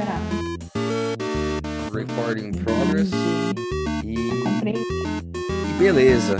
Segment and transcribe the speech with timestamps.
[0.00, 0.24] liberado.
[1.92, 3.10] Recording in progress.
[4.04, 4.74] E, Comprei.
[4.74, 6.36] e beleza.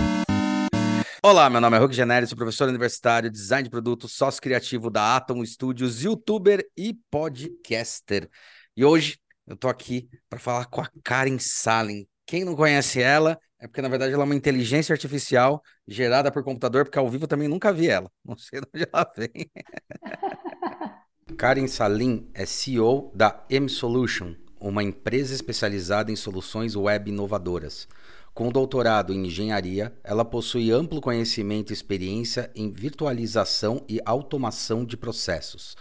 [1.23, 5.15] Olá, meu nome é Hulk Generi, sou professor universitário, design de produto, sócio criativo da
[5.17, 8.27] Atom Studios, youtuber e podcaster.
[8.75, 12.07] E hoje eu tô aqui para falar com a Karen Salin.
[12.25, 16.43] Quem não conhece ela, é porque na verdade ela é uma inteligência artificial gerada por
[16.43, 18.09] computador, porque ao vivo eu também nunca vi ela.
[18.25, 19.51] Não sei de onde ela vem.
[21.37, 27.87] Karen Salim é CEO da M-Solution, uma empresa especializada em soluções web inovadoras.
[28.33, 34.95] Com doutorado em engenharia, ela possui amplo conhecimento e experiência em virtualização e automação de
[34.95, 35.75] processos.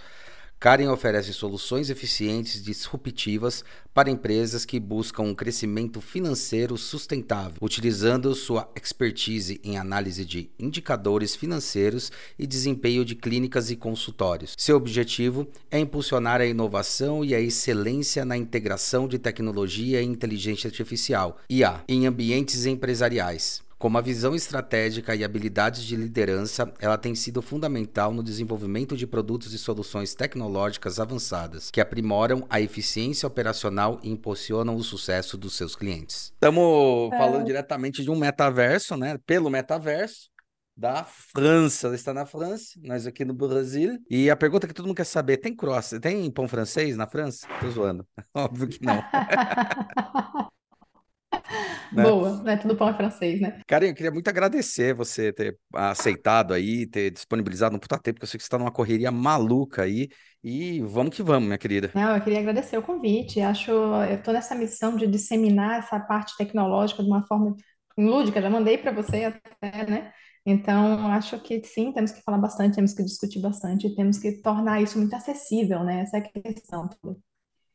[0.61, 3.65] Karen oferece soluções eficientes e disruptivas
[3.95, 11.35] para empresas que buscam um crescimento financeiro sustentável, utilizando sua expertise em análise de indicadores
[11.35, 14.53] financeiros e desempenho de clínicas e consultórios.
[14.55, 20.69] Seu objetivo é impulsionar a inovação e a excelência na integração de tecnologia e inteligência
[20.69, 23.63] artificial, IA, em ambientes empresariais.
[23.81, 29.07] Com uma visão estratégica e habilidades de liderança, ela tem sido fundamental no desenvolvimento de
[29.07, 35.55] produtos e soluções tecnológicas avançadas, que aprimoram a eficiência operacional e impulsionam o sucesso dos
[35.57, 36.31] seus clientes.
[36.35, 39.19] Estamos falando diretamente de um metaverso, né?
[39.25, 40.29] Pelo metaverso
[40.77, 41.87] da França.
[41.87, 43.99] Ela está na França, nós aqui no Brasil.
[44.11, 47.49] E a pergunta que todo mundo quer saber: tem cross, tem pão francês na França?
[47.59, 48.07] Tô zoando.
[48.35, 49.03] Óbvio que não.
[51.93, 52.02] né?
[52.02, 52.56] Boa, né?
[52.56, 53.60] Tudo pão é francês, né?
[53.66, 58.24] Karen, eu queria muito agradecer você ter aceitado aí, ter disponibilizado um puta tempo, porque
[58.24, 60.09] eu sei que você está numa correria maluca aí.
[60.43, 61.90] E vamos que vamos, minha querida.
[61.95, 63.40] Não, eu queria agradecer o convite.
[63.40, 67.54] Acho, eu estou nessa missão de disseminar essa parte tecnológica de uma forma
[67.98, 68.41] lúdica.
[68.41, 70.12] Já mandei para você até, né?
[70.47, 74.81] Então, acho que sim, temos que falar bastante, temos que discutir bastante, temos que tornar
[74.82, 76.00] isso muito acessível, né?
[76.00, 76.88] Essa é a questão.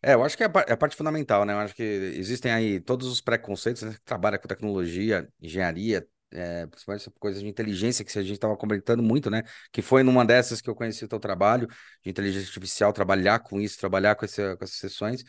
[0.08, 1.53] É, eu acho que é é a parte fundamental, né?
[1.53, 3.95] Eu acho que existem aí todos os preconceitos, né?
[4.06, 9.02] trabalha com tecnologia, engenharia, é, principalmente essa coisa de inteligência que a gente estava comentando
[9.02, 9.42] muito, né?
[9.71, 11.67] Que foi numa dessas que eu conheci o teu trabalho
[12.04, 15.23] de inteligência artificial, trabalhar com isso, trabalhar com, com essas sessões.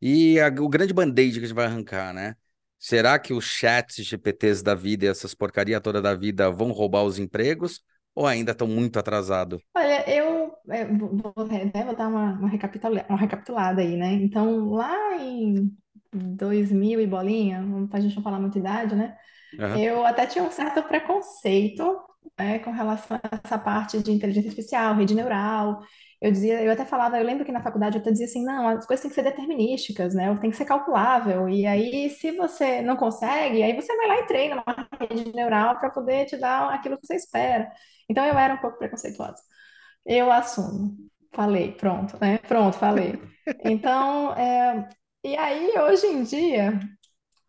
[0.00, 2.34] E a- o grande band-aid que a gente vai arrancar, né?
[2.78, 7.04] Será que os chats GPTs da vida e essas porcaria toda da vida vão roubar
[7.04, 7.82] os empregos
[8.16, 9.62] ou ainda estão muito atrasados?
[9.74, 14.12] Olha, eu é, vou, vou- né, vou dar uma, uma recapitula- uma recapitulada aí, né?
[14.14, 15.70] Então, lá em
[16.12, 19.16] 2000 e bolinha, para a gente não falar muita idade, né?
[19.58, 19.80] Aham.
[19.80, 22.00] Eu até tinha um certo preconceito,
[22.38, 25.80] né, com relação a essa parte de inteligência artificial, rede neural.
[26.20, 28.68] Eu dizia, eu até falava, eu lembro que na faculdade eu até dizia assim, não,
[28.68, 30.34] as coisas têm que ser determinísticas, né?
[30.40, 31.48] Tem que ser calculável.
[31.48, 35.78] E aí, se você não consegue, aí você vai lá e treina uma rede neural
[35.80, 37.70] para poder te dar aquilo que você espera.
[38.08, 39.42] Então eu era um pouco preconceituosa.
[40.06, 40.96] Eu assumo.
[41.34, 42.38] Falei, pronto, né?
[42.38, 43.20] Pronto, falei.
[43.58, 44.88] Então, é,
[45.24, 46.78] e aí, hoje em dia,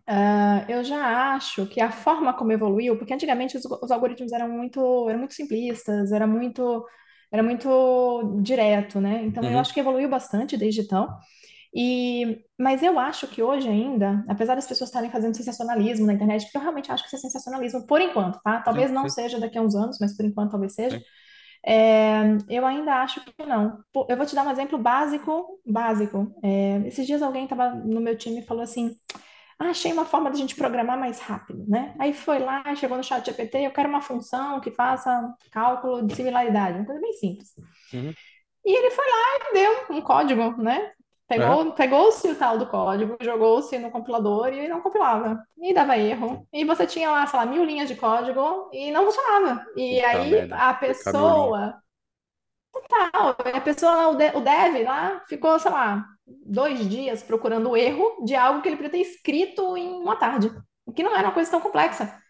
[0.07, 4.49] ah, eu já acho que a forma como evoluiu, porque antigamente os, os algoritmos eram
[4.49, 6.85] muito, eram muito simplistas, era muito,
[7.31, 9.23] era muito direto, né?
[9.25, 9.59] Então, eu Uhum.
[9.59, 11.07] acho que evoluiu bastante desde então.
[11.79, 16.45] E, mas eu acho que hoje ainda, apesar das pessoas estarem fazendo sensacionalismo na internet,
[16.45, 18.57] porque eu realmente acho que isso é sensacionalismo por enquanto, tá?
[18.57, 20.97] Sim, Talvez não sim, seja daqui a uns anos, mas por enquanto talvez seja.
[20.97, 21.05] sim.
[21.63, 23.83] É, eu ainda acho que não.
[24.09, 26.33] Eu vou te dar um exemplo básico, básico.
[26.43, 28.95] É, esses dias alguém estava no meu time e falou assim:
[29.59, 31.93] ah, achei uma forma de a gente programar mais rápido, né?
[31.99, 36.15] Aí foi lá, chegou no chat GPT, eu quero uma função que faça cálculo de
[36.15, 37.49] similaridade, uma coisa bem simples.
[37.93, 38.13] Uhum.
[38.65, 40.91] E ele foi lá e deu um código, né?
[41.35, 41.59] Aham.
[41.59, 45.43] Pegou, pegou-se o tal do código, jogou-se no compilador e não compilava.
[45.57, 46.47] E dava erro.
[46.53, 49.65] E você tinha lá, sei lá, mil linhas de código e não funcionava.
[49.75, 50.57] E Puta aí merda.
[50.57, 51.81] a pessoa,
[52.89, 57.69] tal, a pessoa lá, o de- o dev lá, ficou, sei lá, dois dias procurando
[57.69, 60.51] o erro de algo que ele podia ter escrito em uma tarde,
[60.85, 62.21] o que não era uma coisa tão complexa.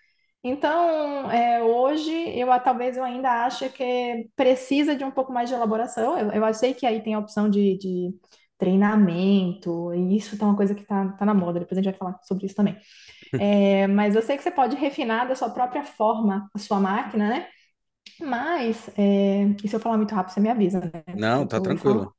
[0.43, 5.55] Então, é, hoje, eu talvez eu ainda ache que precisa de um pouco mais de
[5.55, 6.17] elaboração.
[6.19, 8.15] Eu, eu sei que aí tem a opção de, de
[8.57, 11.99] treinamento, e isso tá uma coisa que tá, tá na moda, depois a gente vai
[11.99, 12.77] falar sobre isso também.
[13.39, 17.29] É, mas eu sei que você pode refinar da sua própria forma a sua máquina,
[17.29, 17.47] né?
[18.21, 21.03] Mas, é, e se eu falar muito rápido, você me avisa, né?
[21.13, 21.63] Não, tá falar.
[21.63, 22.15] tranquilo.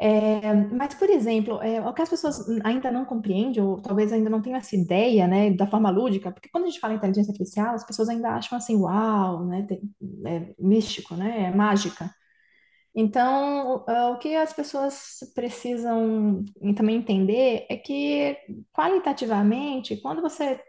[0.00, 4.30] É, mas, por exemplo, é, o que as pessoas ainda não compreendem, ou talvez ainda
[4.30, 7.32] não tenham essa ideia, né, da forma lúdica, porque quando a gente fala em inteligência
[7.32, 9.66] artificial, as pessoas ainda acham assim, uau, né,
[10.26, 12.08] é místico, né, é mágica.
[12.94, 16.44] Então, o ah, o que as pessoas precisam
[16.76, 18.36] também entender é que,
[18.72, 20.60] qualitativamente, quando você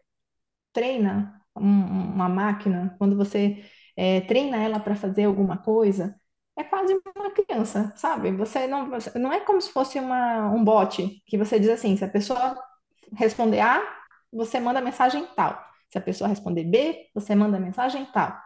[0.73, 3.63] treina um- uma máquina, quando você
[3.97, 6.15] eh, treina ela para fazer alguma coisa,
[6.57, 8.31] é quase uma criança, sabe?
[8.33, 12.05] Você não, não é como se fosse uma, um bot que você diz assim, se
[12.05, 12.57] a pessoa
[13.17, 13.81] responder A,
[14.31, 15.59] você manda mensagem tal.
[15.89, 18.37] Se a pessoa responder B, você manda mensagem tal.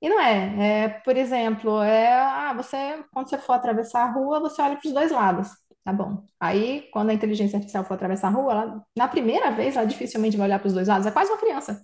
[0.00, 4.40] E não é, é, por exemplo, é, ah, você, quando você for atravessar a rua,
[4.40, 5.48] você olha para os dois lados.
[5.82, 6.24] Tá bom.
[6.40, 10.36] Aí, quando a inteligência artificial for atravessar a rua, ela, na primeira vez, ela dificilmente
[10.36, 11.06] vai olhar para os dois lados.
[11.06, 11.80] É quase uma criança.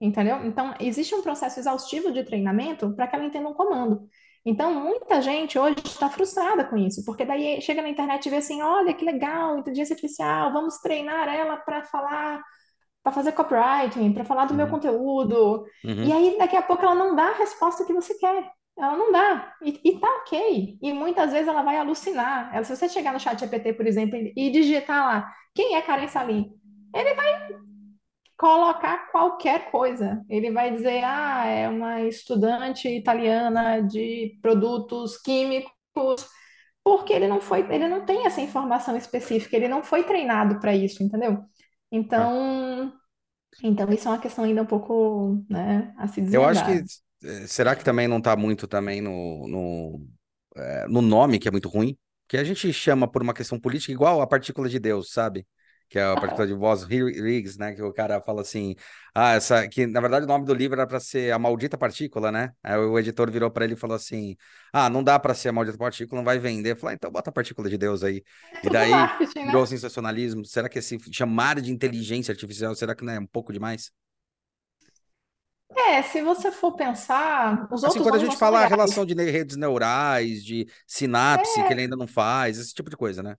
[0.00, 0.44] Entendeu?
[0.46, 4.08] Então, existe um processo exaustivo de treinamento para que ela entenda um comando.
[4.44, 8.36] Então, muita gente hoje está frustrada com isso, porque daí chega na internet e vê
[8.36, 12.42] assim: olha que legal, inteligência artificial, vamos treinar ela para falar,
[13.02, 15.66] para fazer copywriting, para falar do meu Uhum, conteúdo.
[15.84, 16.16] E uhum.
[16.16, 18.50] aí, daqui a pouco, ela não dá a resposta que você quer.
[18.78, 19.54] Ela não dá.
[19.62, 20.78] E, e tá ok.
[20.80, 22.50] E muitas vezes ela vai alucinar.
[22.54, 25.82] Ela, se você chegar no chat GPT, por exemplo, e e digitar lá, quem é
[25.82, 26.52] Karen Salim?
[26.94, 27.14] Ele
[28.36, 30.24] colocar qualquer coisa.
[30.28, 35.70] Ele vai dizer, ah, é uma estudante italiana de produtos químicos,
[36.84, 40.74] porque ele não foi, ele não tem essa informação específica, ele não foi treinado para
[40.74, 41.38] isso, entendeu?
[41.92, 41.98] É.
[41.98, 42.92] Então,
[43.62, 46.84] então isso é uma questão ainda um pouco, né, a se Eu acho que
[47.24, 50.06] eh, será que também não está muito também no, no,
[50.56, 51.96] eh, no nome, que é muito ruim?
[52.28, 55.46] Que a gente chama por uma questão política igual a partícula de Deus, sabe?
[55.92, 57.74] Que é a partícula de Bose-Higgs, né?
[57.74, 58.74] Que o cara fala assim,
[59.14, 62.32] ah, essa que na verdade o nome do livro era para ser a maldita partícula,
[62.32, 62.52] né?
[62.62, 64.36] Aí o editor virou para ele e falou assim,
[64.72, 66.76] ah, não dá para ser a maldita partícula, não vai vender.
[66.76, 68.24] Falou, ah, então bota a partícula de Deus aí.
[68.52, 69.66] É E daí marketing, virou né?
[69.66, 70.44] sensacionalismo.
[70.46, 73.92] Será que esse chamar de inteligência artificial, será que não é um pouco demais?
[75.74, 79.14] É, se você for pensar, os Assim, outros quando a gente fala a relação de
[79.14, 83.36] redes neurais, de sinapse, que ele ainda não faz, esse tipo de coisa, né?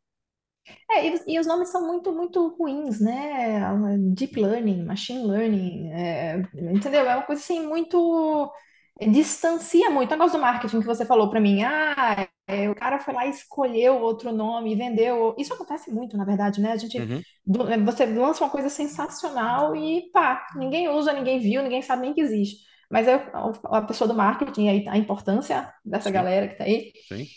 [0.89, 3.60] É, e, e os nomes são muito, muito ruins, né?
[4.15, 6.38] Deep Learning, Machine Learning, é,
[6.71, 7.01] entendeu?
[7.10, 8.51] É uma coisa assim muito.
[9.12, 10.10] Distancia muito.
[10.12, 13.25] O negócio do marketing que você falou para mim, ah, é, o cara foi lá
[13.25, 15.36] e escolheu outro nome, e vendeu.
[15.38, 16.71] Isso acontece muito, na verdade, né?
[16.71, 21.62] A gente, Uhum, do- você lança uma coisa sensacional e pá, ninguém usa, ninguém viu,
[21.63, 22.57] ninguém sabe nem que existe.
[22.89, 23.16] Mas aí,
[23.66, 27.27] a pessoa do marketing, a importância dessa sim, galera que tá aí, sim.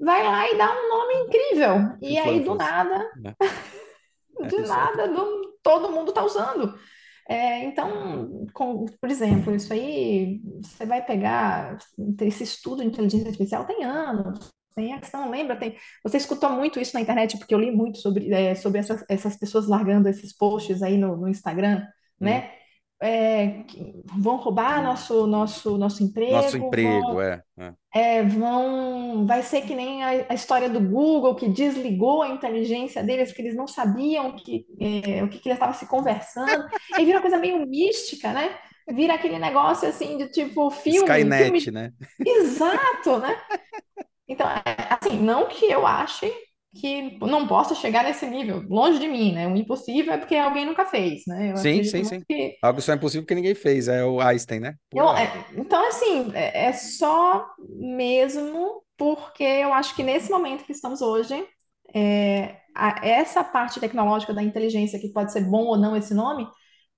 [0.00, 1.96] Vai lá e dá um nome incrível.
[2.02, 3.10] E aí, do nada?
[3.24, 3.34] É
[4.48, 4.66] aí.
[4.66, 6.78] nada, do- todo mundo está usando.
[7.28, 11.78] É, então, com- por exemplo, isso aí, você vai pegar
[12.20, 14.50] esse estudo de inteligência artificial tem anos.
[14.74, 15.56] Tem a questão, lembra?
[15.56, 19.04] Tem, você escutou muito isso na internet, porque eu li muito sobre, é, sobre essas,
[19.08, 21.86] essas pessoas largando esses posts aí no, no Instagram,
[22.20, 22.50] né?
[23.06, 23.64] É,
[24.18, 27.42] vão roubar nosso, nosso, nosso Nosso emprego, emprego, vão é.
[27.58, 27.72] é.
[27.94, 33.02] é, vão, vai ser que nem a, a história do Google, que desligou a inteligência
[33.02, 36.66] deles, que eles não sabiam que, é, o que, que eles estavam se conversando,
[36.98, 38.56] e vira uma coisa meio mística, né?
[38.88, 41.92] Vira aquele negócio assim de tipo filme, Skynet, filme né?
[42.26, 43.38] exato, né?
[44.26, 46.32] Então, é, assim, não que eu ache
[46.74, 49.46] que não possa chegar nesse nível, longe de mim, né?
[49.48, 51.52] O impossível é porque alguém nunca fez, né?
[51.52, 52.24] Eu Sim, sim, sim.
[52.28, 54.76] que Algo só é impossível que ninguém fez, é o Einstein, né?
[54.94, 60.70] Eu, é, então, assim, é, é só mesmo porque eu acho que nesse momento que
[60.72, 61.34] estamos hoje,
[61.94, 66.46] é, a- essa parte tecnológica da inteligência, que pode ser bom ou não esse nome,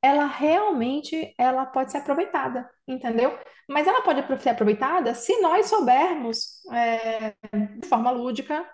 [0.03, 3.37] ela realmente ela pode ser aproveitada, entendeu?
[3.69, 7.35] Mas ela pode ser aproveitada se nós soubermos, é,
[7.81, 8.65] de forma lúdica,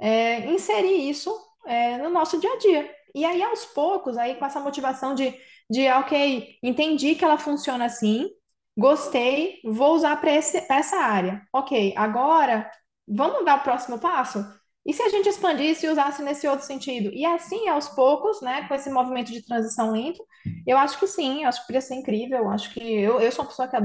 [0.00, 1.34] é, inserir isso,
[1.66, 2.90] é, no nosso dia a dia.
[3.14, 5.34] E aí, aos poucos, aí com essa motivação de,
[5.68, 8.28] de ok, entendi que ela funciona assim,
[8.76, 11.42] gostei, vou usar para essa área.
[11.52, 12.70] Ok, agora
[13.06, 14.44] vamos dar o próximo passo?
[14.86, 17.10] E se a gente expandisse e usasse nesse outro sentido?
[17.12, 20.24] E assim, aos poucos, né, com esse movimento de transição lento,
[20.66, 22.38] eu acho que sim, eu acho que poderia ser incrível.
[22.38, 23.76] Eu acho que eu, eu sou uma pessoa que,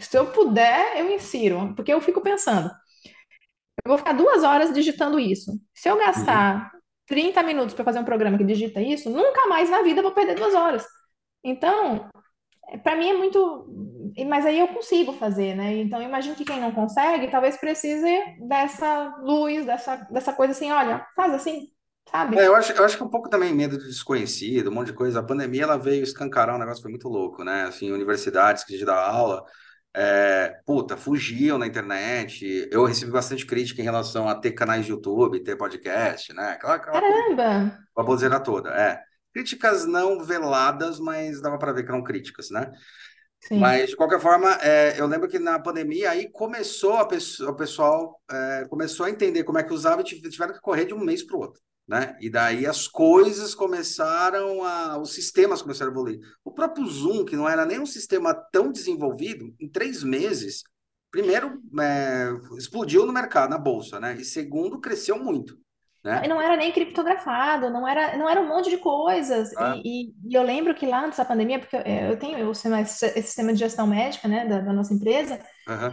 [0.00, 2.70] se eu puder, eu insiro, porque eu fico pensando,
[3.84, 5.52] eu vou ficar duas horas digitando isso.
[5.74, 6.46] Se eu Uhum.
[6.46, 6.70] gastar
[7.06, 10.12] 30 minutos para fazer um programa que digita isso, nunca mais na vida eu vou
[10.12, 10.86] perder duas horas.
[11.44, 12.08] Então,
[12.82, 13.66] para mim é muito.
[14.28, 15.76] Mas aí eu consigo fazer, né?
[15.78, 18.08] Então, eu imagino que quem não consegue, talvez precise
[18.48, 21.68] dessa luz, dessa, dessa coisa assim: olha, faz assim,
[22.34, 22.46] É, sabe?
[22.46, 24.92] eu acho, eu acho que é um pouco também medo do desconhecido, um monte de
[24.94, 25.20] coisa.
[25.20, 27.64] A pandemia, ela veio escancarar um negócio que foi muito louco, né?
[27.64, 29.44] Assim, universidades que a gente dá aula,
[29.94, 32.68] é, puta, fugiam na internet.
[32.70, 36.52] Eu recebi bastante crítica em relação a ter canais de YouTube, ter podcast, né?
[36.52, 37.78] Aquela, aquela Caramba!
[37.94, 39.00] baboseira toda, é.
[39.32, 42.70] Críticas não veladas, mas dava para ver que eram críticas, né?
[43.40, 43.58] Sim.
[43.58, 47.56] Mas, de qualquer forma, é, eu lembro que na pandemia aí começou a pessoa, o
[47.56, 50.94] pessoal é, começou a entender como é que usava e tive- tiveram que correr de
[50.94, 52.16] um mês para o outro, né?
[52.20, 54.98] E daí as coisas começaram a...
[54.98, 56.20] Os sistemas começaram a evoluir.
[56.44, 60.62] O próprio Zoom, que não era nem um sistema tão desenvolvido, em três meses
[61.10, 64.16] primeiro, é, explodiu no mercado, na bolsa, né?
[64.18, 65.58] E segundo, cresceu muito.
[66.02, 66.22] Né?
[66.24, 69.54] E não era nem criptografado, não era, não era um monte de coisas.
[69.56, 69.76] Ah.
[69.76, 72.80] E, e- e eu lembro que lá antes da pandemia, porque eu, eu tenho sistema-
[72.80, 75.38] esse sistema de gestão médica, né, da, da nossa empresa,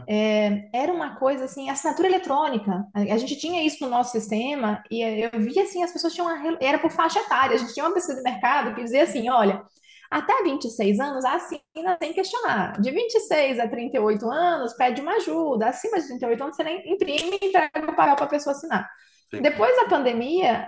[0.07, 2.85] É, era uma coisa assim, assinatura eletrônica.
[2.93, 6.27] A, a gente tinha isso no nosso sistema e eu via assim, as pessoas tinham
[6.27, 7.55] uma, era por faixa etária.
[7.55, 9.63] A gente tinha uma pesquisa de mercado que dizia assim, olha,
[10.09, 12.79] até 26 anos assina sem questionar.
[12.81, 15.67] De 26 a 38 anos, pede uma ajuda.
[15.67, 18.89] Acima de 38 anos, você nem imprime e entrega o papel para a pessoa assinar.
[19.29, 19.41] Sim.
[19.41, 20.67] Depois da pandemia,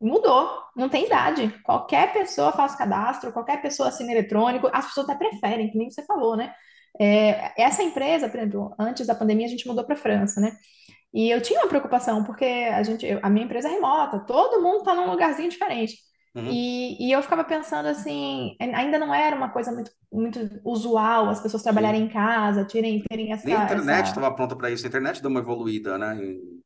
[0.00, 1.52] Mudou, não tem idade.
[1.64, 6.04] Qualquer pessoa faz cadastro, qualquer pessoa assina eletrônico, as pessoas até preferem, que nem você
[6.04, 6.54] falou, né?
[7.00, 10.56] É, essa empresa, por exemplo, antes da pandemia a gente mudou para a França, né?
[11.12, 14.78] E eu tinha uma preocupação, porque a gente, a minha empresa é remota, todo mundo
[14.78, 15.96] está num lugarzinho diferente.
[16.34, 16.50] Uhum.
[16.50, 21.40] E, e eu ficava pensando assim, ainda não era uma coisa muito, muito usual as
[21.40, 24.10] pessoas trabalharem em casa, terem, terem essa, a internet essa...
[24.10, 24.84] estava pronta para isso.
[24.84, 26.16] A internet deu uma evoluída, né?
[26.22, 26.58] Em-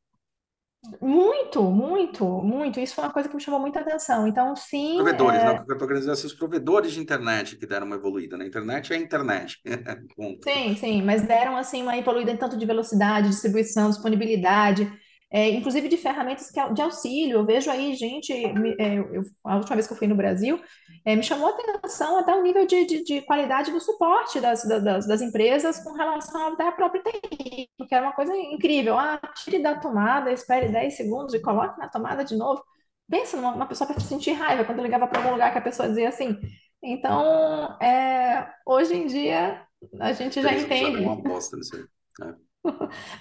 [1.01, 2.79] Muito, muito, muito.
[2.79, 4.27] Isso foi uma coisa que me chamou muita atenção.
[4.27, 5.51] Então, sim, Provedores, é, né?
[5.51, 8.37] O que eu estou querendo dizer assim, os provedores de internet que deram uma evoluída,
[8.37, 8.45] né?
[8.45, 9.61] Internet é internet.
[10.43, 14.91] Sim, sim, mas deram assim uma evoluída em tanto de velocidade, distribuição, disponibilidade,
[15.33, 17.39] é, inclusive de ferramentas que, de auxílio.
[17.39, 20.61] Eu vejo aí gente, me- é, eu- a última vez que eu fui no Brasil,
[21.05, 24.63] é, me chamou a atenção até o nível de, de, de qualidade do suporte das,
[24.67, 28.97] da- das, das empresas com relação até à própria TI, porque era uma coisa incrível.
[28.97, 32.63] Ah, tire da tomada, espere 10 segundos e coloque na tomada de novo.
[33.09, 35.61] Pensa numa uma pessoa para sentir raiva quando eu ligava para algum lugar que a
[35.61, 36.39] pessoa dizia assim.
[36.81, 39.65] Então, é, hoje em dia,
[39.99, 41.21] a gente já é uma entende.
[41.23, 41.83] bosta nisso aí.
[42.29, 42.52] É.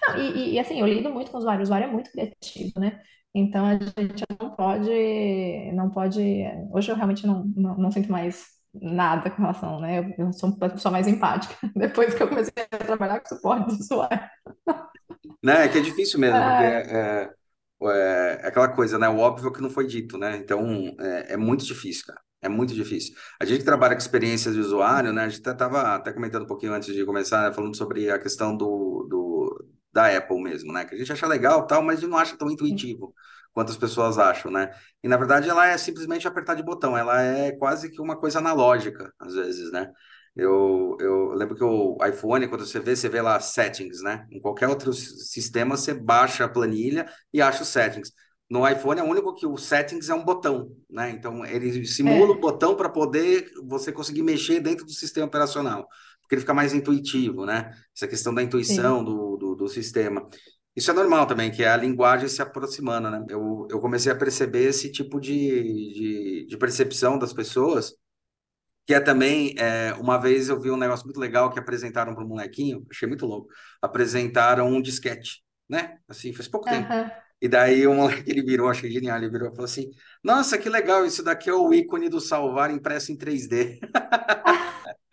[0.03, 2.73] Não, e, e- assim, eu lido muito com o usuário, o usuário é muito criativo,
[2.81, 3.01] né?
[3.35, 6.21] Então a gente não pode, não pode.
[6.73, 8.45] Hoje eu realmente não, não, não sinto mais
[8.75, 9.99] nada com relação, né?
[10.19, 13.67] Eu, eu sou uma pessoa mais empática, depois que eu comecei a trabalhar com suporte
[13.69, 14.21] do usuário.
[15.43, 15.65] Né?
[15.67, 17.25] É que é difícil mesmo, porque Ah, é,
[17.83, 19.09] é, é aquela coisa, né?
[19.09, 20.37] O óbvio que não foi dito, né?
[20.37, 20.65] Então,
[21.01, 22.21] é, é muito difícil, cara.
[22.41, 23.15] É muito difícil.
[23.41, 25.23] A gente que trabalha com experiências de usuário, né?
[25.25, 27.55] A gente estava até comentando um pouquinho antes de começar, né?
[27.55, 29.32] Falando sobre a questão do, do,
[29.93, 30.85] da Apple mesmo, né?
[30.85, 33.15] Que a gente acha legal tal, mas não acha tão intuitivo
[33.53, 34.71] quanto as pessoas acham, né?
[35.03, 36.97] E, na verdade, ela é simplesmente apertar de botão.
[36.97, 39.91] Ela é quase que uma coisa analógica, às vezes, né?
[40.35, 44.27] Eu, eu lembro que o iPhone, quando você vê, você vê lá settings, né?
[44.31, 48.13] Em qualquer outro sistema, você baixa a planilha e acha os settings.
[48.49, 51.11] No iPhone é o único que o settings é um botão, né?
[51.11, 55.87] Então ele simula o é, botão para poder você conseguir mexer dentro do sistema operacional,
[56.33, 57.75] porque ele fica mais intuitivo, né?
[57.95, 60.27] Essa questão da intuição do, do, do sistema.
[60.75, 63.23] Isso é normal também, que é a linguagem se aproximando, né?
[63.29, 65.31] Eu, eu comecei a perceber esse tipo de,
[65.93, 67.95] de, de percepção das pessoas
[68.87, 72.25] que é também, é, uma vez eu vi um negócio muito legal que apresentaram para
[72.25, 73.49] um molequinho, achei muito louco.
[73.81, 75.99] Apresentaram um disquete, né?
[76.09, 76.91] Assim, faz pouco tempo.
[76.91, 77.11] aham.
[77.41, 79.91] E daí o moleque ele virou, achei genial, ele virou e falou assim:
[80.25, 83.81] Nossa, que legal, isso daqui é o ícone do salvar impresso em 3D.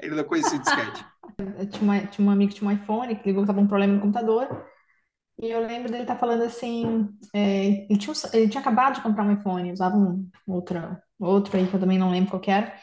[0.10, 1.06] Ele não conhecia o disquete.
[1.72, 3.94] Tinha, uma, tinha um amigo que tinha um iPhone, que ligou que estava um problema
[3.94, 4.66] no computador,
[5.42, 9.24] e eu lembro dele estar falando assim, é, ele tinha, ele tinha acabado de comprar
[9.24, 12.74] um iPhone, usava um outro, outro aí que eu também não lembro qual era,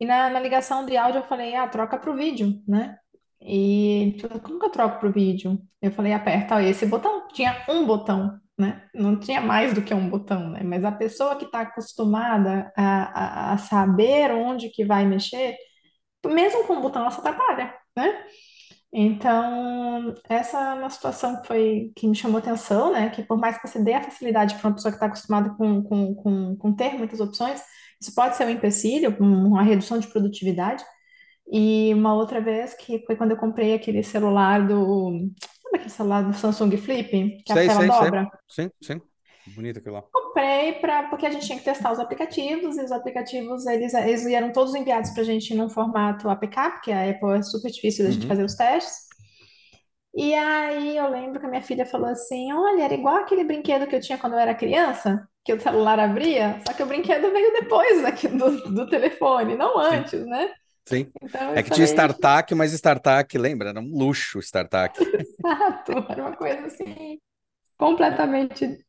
[0.00, 2.96] E na, na ligação de áudio eu falei, ah, troca pro vídeo, né?
[3.40, 5.58] E ele falou, como que eu troco pro vídeo?
[5.82, 7.28] Eu falei, aperta esse botão.
[7.28, 8.84] Tinha um botão, né?
[8.94, 10.62] Não tinha mais do que um botão, né?
[10.64, 15.56] Mas a pessoa que está acostumada a, a, a saber onde que vai mexer,
[16.30, 18.24] mesmo com o botão, ela se atrapalha, né?
[18.92, 23.10] Então, essa é uma situação que foi que me chamou atenção, né?
[23.10, 25.82] Que por mais que você dê a facilidade para uma pessoa que está acostumada com,
[25.82, 27.62] com, com, com ter muitas opções,
[28.00, 30.84] isso pode ser um empecilho, um- uma redução de produtividade.
[31.52, 35.12] E uma outra vez que foi quando eu comprei aquele celular do.
[35.62, 38.10] Sabe aquele celular do Samsung Flip, que a Sei, tela sei, sei.
[38.10, 38.26] dobra?
[38.48, 39.00] Sim, sim.
[39.46, 40.04] Bonito aquilo lá.
[40.12, 44.26] Comprei para porque a gente tinha que testar os aplicativos, e os aplicativos eles, eles
[44.26, 48.04] eram todos enviados para a gente num formato APK, porque a Apple é super difícil
[48.04, 48.28] da gente Uhum.
[48.28, 49.08] fazer os testes.
[50.14, 53.86] E aí eu lembro que a minha filha falou assim: Olha, era igual aquele brinquedo
[53.86, 57.30] que eu tinha quando eu era criança, que o celular abria, só que o brinquedo
[57.32, 60.52] veio depois aqui do, do telefone, não Sim, antes, né?
[60.88, 61.12] sim.
[61.22, 63.70] Então É que tinha StarTAC, mas StarTAC, lembra?
[63.70, 64.98] Era um luxo StarTAC.
[65.18, 67.18] exato, era uma coisa assim,
[67.78, 68.84] completamente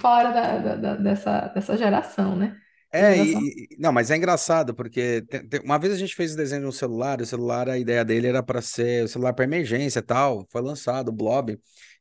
[0.00, 2.60] fora da, da- da- dessa, dessa geração, né?
[2.92, 3.40] É, geração.
[3.42, 6.62] e, não, mas é engraçado, porque tem- tem- uma vez a gente fez o desenho
[6.62, 9.44] de um celular, e o celular, a ideia dele era para ser o celular para
[9.44, 11.52] emergência e tal, foi lançado o Blob.
[11.54, 11.58] E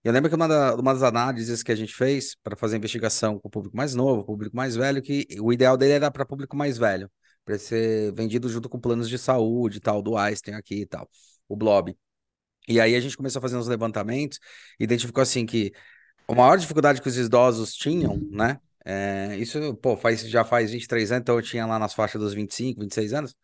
[0.08, 3.40] eu lembro que uma, da- uma das análises que a gente fez para fazer investigação
[3.40, 6.56] com o público mais novo, público mais velho, que o ideal dele era para público
[6.56, 7.10] mais velho,
[7.44, 11.10] para ser vendido junto com planos de saúde e tal, do Einstein aqui e tal,
[11.50, 11.96] o Blob.
[12.68, 14.40] E aí a gente começou a fazer uns levantamentos,
[14.80, 15.72] identificou assim que
[16.34, 18.60] a maior dificuldade que os idosos tinham, né?
[18.86, 22.34] É, isso, pô, faz, já faz 23 anos, então eu tinha lá nas faixas dos
[22.34, 23.36] 25, 26 anos.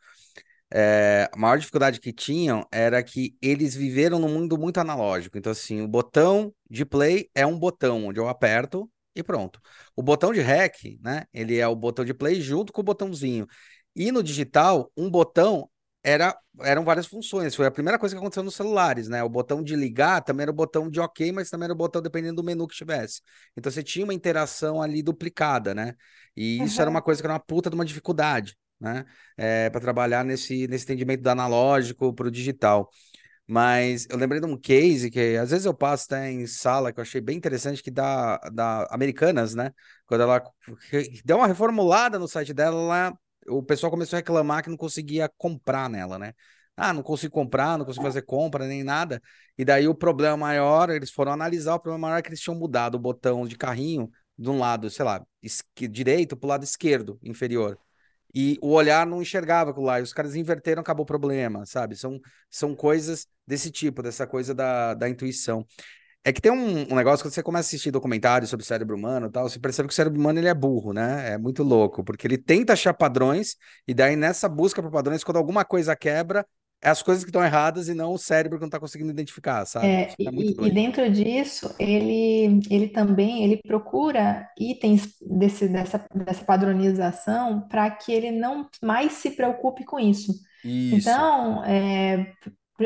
[0.72, 5.38] É, a maior dificuldade que tinham era que eles viveram num mundo muito analógico.
[5.38, 9.60] Então, assim, o botão de play é um botão onde eu aperto e pronto.
[9.96, 11.26] O botão de REC, né?
[11.34, 13.48] Ele é o botão de play junto com o botãozinho.
[13.96, 15.70] E no digital, um botão
[16.10, 17.56] era, eram várias funções.
[17.56, 19.24] Foi a primeira coisa que aconteceu nos celulares, né?
[19.24, 22.02] O botão de ligar também era o botão de OK, mas também era o botão
[22.02, 23.22] dependendo do menu que tivesse.
[23.58, 25.94] Então você tinha uma interação ali duplicada, né?
[26.36, 29.06] E isso era uma coisa que era uma puta de uma dificuldade né?
[29.38, 32.90] É, para trabalhar nesse, nesse entendimento do analógico para o digital.
[33.48, 37.00] Mas eu lembrei de um case que às vezes eu passo até em sala que
[37.00, 39.72] eu achei bem interessante, que da, da Americanas, né?
[40.06, 40.42] Quando ela
[41.26, 43.14] deu uma reformulada no site dela, lá,
[43.48, 46.34] o pessoal começou a reclamar que não conseguia comprar nela, né?
[46.76, 49.22] Ah, não consigo comprar, não consigo fazer compra nem nada.
[49.58, 52.58] E daí o problema maior, eles foram analisar, o problema maior é que eles tinham
[52.58, 55.26] mudado o botão de carrinho de um lado, sei lá,
[55.90, 57.78] direito para o lado esquerdo, inferior
[58.34, 61.96] e o olhar não enxergava aquilo lá, e os caras inverteram, acabou o problema, sabe?
[61.96, 62.20] São,
[62.50, 65.66] são coisas desse tipo, dessa coisa da, da intuição.
[66.24, 68.96] É que tem um, um negócio, quando você começa a assistir documentários sobre o cérebro
[68.96, 71.34] humano e tal, você percebe que o cérebro humano ele é burro, né?
[71.34, 73.56] É muito louco, porque ele tenta achar padrões,
[73.88, 76.46] e daí nessa busca por padrões, quando alguma coisa quebra,
[76.82, 79.66] é as coisas que estão erradas e não o cérebro que não está conseguindo identificar,
[79.66, 79.88] sabe?
[79.88, 86.44] É, é e, e, dentro disso, ele, ele também ele procura itens desse, dessa, dessa
[86.44, 90.34] padronização para que ele não mais se preocupe com isso.
[90.64, 91.10] Isso.
[91.10, 92.34] Então, é,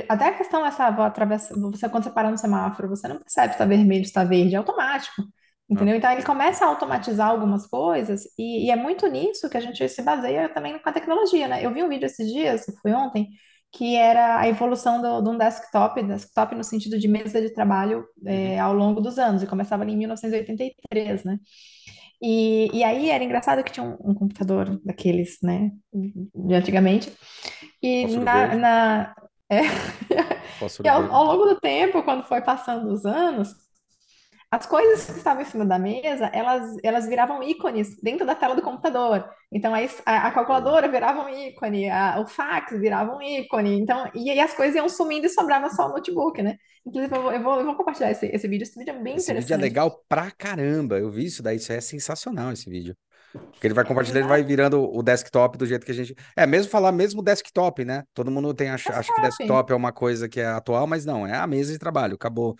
[0.10, 3.54] até a questão dessa atravessa, você quando você para no semáforo, você não percebe se
[3.54, 5.24] está vermelho, se está verde, é automático.
[5.70, 5.96] Entendeu?
[5.96, 9.88] Então ele começa a automatizar algumas coisas, e, e é muito nisso que a gente
[9.88, 11.66] se baseia também com a tecnologia, né?
[11.66, 13.30] Eu vi um vídeo esses dias, foi ontem,
[13.72, 18.06] que era a evolução do, de um desktop, desktop no sentido de mesa de trabalho
[18.26, 21.40] é, ao longo dos anos, e começava ali em 1983, né?
[22.22, 27.12] E, e aí era engraçado que tinha um, um computador daqueles, né, de antigamente,
[27.82, 29.16] e na, na
[29.60, 29.64] é,
[30.60, 33.56] Posso e ao, ao longo do tempo, quando foi passando os anos,
[34.54, 38.56] as coisas que estavam em cima da mesa, elas, elas viravam ícones dentro da tela
[38.56, 39.28] do computador.
[39.52, 43.80] Então, a, a calculadora virava um ícone, a, o fax virava um ícone.
[43.80, 46.58] Então, e aí as coisas iam sumindo e sobrava só o notebook, né?
[46.86, 48.62] Inclusive, eu vou, eu vou, eu vou compartilhar esse, esse vídeo.
[48.62, 49.54] Esse vídeo é bem esse interessante.
[49.54, 51.00] vídeo é legal pra caramba.
[51.00, 52.96] Eu vi isso daí, isso é sensacional esse vídeo.
[53.34, 56.16] Porque ele vai compartilhar, ele vai virando o desktop do jeito que a gente.
[56.36, 58.04] É, mesmo falar mesmo desktop, né?
[58.14, 61.26] Todo mundo tem acha, acha que desktop é uma coisa que é atual, mas não,
[61.26, 62.56] é a mesa de trabalho, acabou.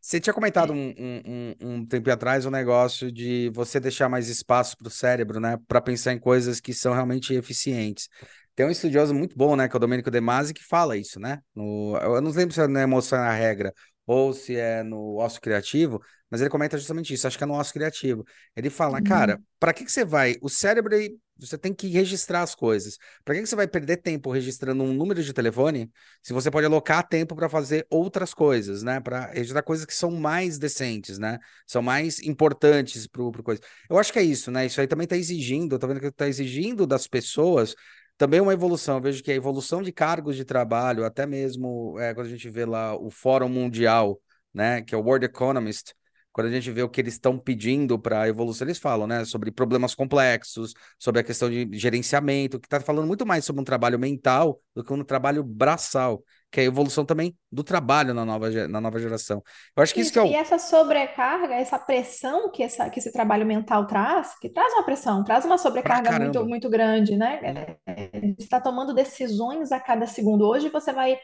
[0.00, 4.76] Você tinha comentado um, um, um, tempo atrás um negócio de você deixar mais espaço
[4.76, 5.58] para o cérebro, né?
[5.68, 8.08] Para pensar em coisas que são realmente eficientes.
[8.54, 9.68] Tem um estudioso muito bom, né?
[9.68, 11.40] Que é o Domenico De Masi, que fala isso, né?
[11.54, 13.72] No, eu não lembro se é na Emoção é a Regra
[14.10, 17.28] ou se é no Ócio Criativo, mas ele comenta justamente isso.
[17.28, 18.24] Acho que é no Ócio Criativo.
[18.56, 19.04] Ele fala, uhum.
[19.04, 20.34] cara, para que, que você vai?
[20.42, 20.92] O cérebro
[21.38, 22.98] você tem que registrar as coisas.
[23.24, 25.88] Para que, que você vai perder tempo registrando um número de telefone
[26.20, 28.98] se você pode alocar tempo para fazer outras coisas, né?
[28.98, 31.38] Para registrar coisas que são mais decentes, né?
[31.64, 33.62] São mais importantes para coisa.
[33.88, 34.66] Eu acho que é isso, né?
[34.66, 37.76] Isso aí também está exigindo, eu tô vendo que está exigindo das pessoas
[38.20, 38.96] também uma evolução.
[38.96, 42.50] Eu vejo que a evolução de cargos de trabalho, até mesmo é, quando a gente
[42.50, 44.20] vê lá o Fórum Mundial,
[44.52, 44.82] né?
[44.82, 45.94] Que é o World Economist
[46.30, 49.24] quando a gente vê o que eles estão pedindo para a evolução, eles falam, né,
[49.24, 53.64] sobre problemas complexos, sobre a questão de gerenciamento, que está falando muito mais sobre um
[53.64, 58.24] trabalho mental do que um trabalho braçal, que é a evolução também do trabalho na
[58.24, 59.42] nova, na nova geração.
[59.76, 60.26] Eu acho que isso, isso que é o...
[60.26, 64.82] E essa sobrecarga, essa pressão que, essa, que esse trabalho mental traz, que traz uma
[64.82, 67.40] pressão, traz uma sobrecarga muito, muito grande, né?
[67.42, 67.92] Hum.
[67.92, 70.46] É, está tomando decisões a cada segundo.
[70.46, 71.18] Hoje você vai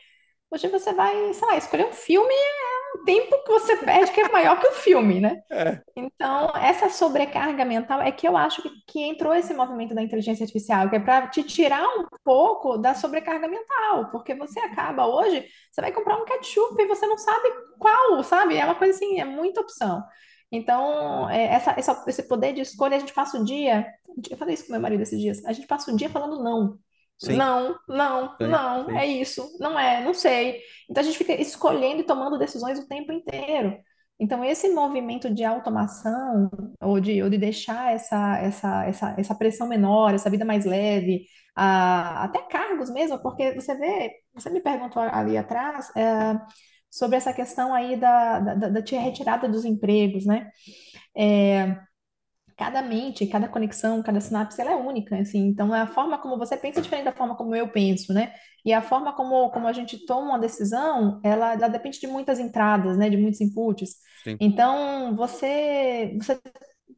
[0.49, 2.33] Hoje você vai, sei lá, escolher um filme,
[2.97, 5.43] um tempo que você perde que é maior que o filme, né?
[5.51, 5.81] É.
[5.97, 10.45] Então, essa sobrecarga mental é que eu acho que, que entrou esse movimento da inteligência
[10.45, 15.45] artificial, que é para te tirar um pouco da sobrecarga mental, porque você acaba hoje,
[15.71, 18.57] você vai comprar um ketchup e você não sabe qual, sabe?
[18.57, 20.03] É uma coisa assim, é muita opção.
[20.51, 23.87] Então, é, essa, essa, esse poder de escolha, a gente passa o dia.
[24.31, 25.45] Eu falei isso com meu marido esses dias.
[25.45, 26.79] A gente passa o dia falando não.
[27.19, 27.37] Sim.
[27.37, 28.97] Não, não, Sim, não, sim.
[28.97, 30.61] é isso, não é, não sei.
[30.89, 33.77] Então a gente fica escolhendo e tomando decisões o tempo inteiro.
[34.19, 36.51] Então esse movimento de automação
[36.81, 41.27] ou de, ou de deixar essa, essa, essa, essa pressão menor, essa vida mais leve,
[41.55, 46.39] a, até cargos mesmo, porque você vê, você me perguntou ali atrás é,
[46.91, 50.51] sobre essa questão aí da, da, da retirada dos empregos, né?
[51.17, 51.79] É,
[52.57, 55.47] cada mente, cada conexão, cada sinapse, ela é única, assim.
[55.47, 58.33] Então, é a forma como você pensa é diferente da forma como eu penso, né?
[58.65, 62.39] E a forma como, como a gente toma uma decisão, ela, ela depende de muitas
[62.39, 63.11] entradas, né?
[63.11, 63.97] De muitos inputs.
[64.25, 64.37] Sim.
[64.41, 66.41] Então, você, você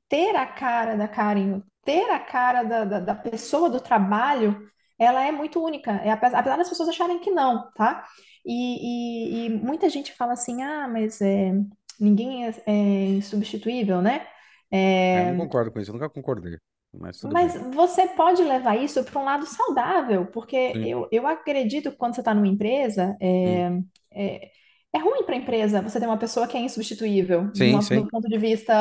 [0.09, 4.57] ter a cara da Karen, ter a cara da, da, da pessoa do trabalho,
[4.99, 5.91] ela é muito única.
[6.05, 8.05] É, apesar, apesar das pessoas acharem que não, tá?
[8.47, 11.53] E, e, e muita gente fala assim, ah, mas é,
[11.99, 14.27] ninguém é, é insubstituível, né?
[14.71, 16.59] É, eu não concordo com isso, eu nunca concordei,
[16.93, 20.83] mas mas você pode levar isso para um lado saudável, porque Sim.
[20.83, 23.61] eu, eu acredito que quando você está numa empresa, Hum.
[23.61, 23.71] é,
[24.11, 24.51] é,
[24.93, 27.97] é ruim para a empresa você ter uma pessoa que é insubstituível, Sim, no, sim,
[27.97, 28.73] do ponto de vista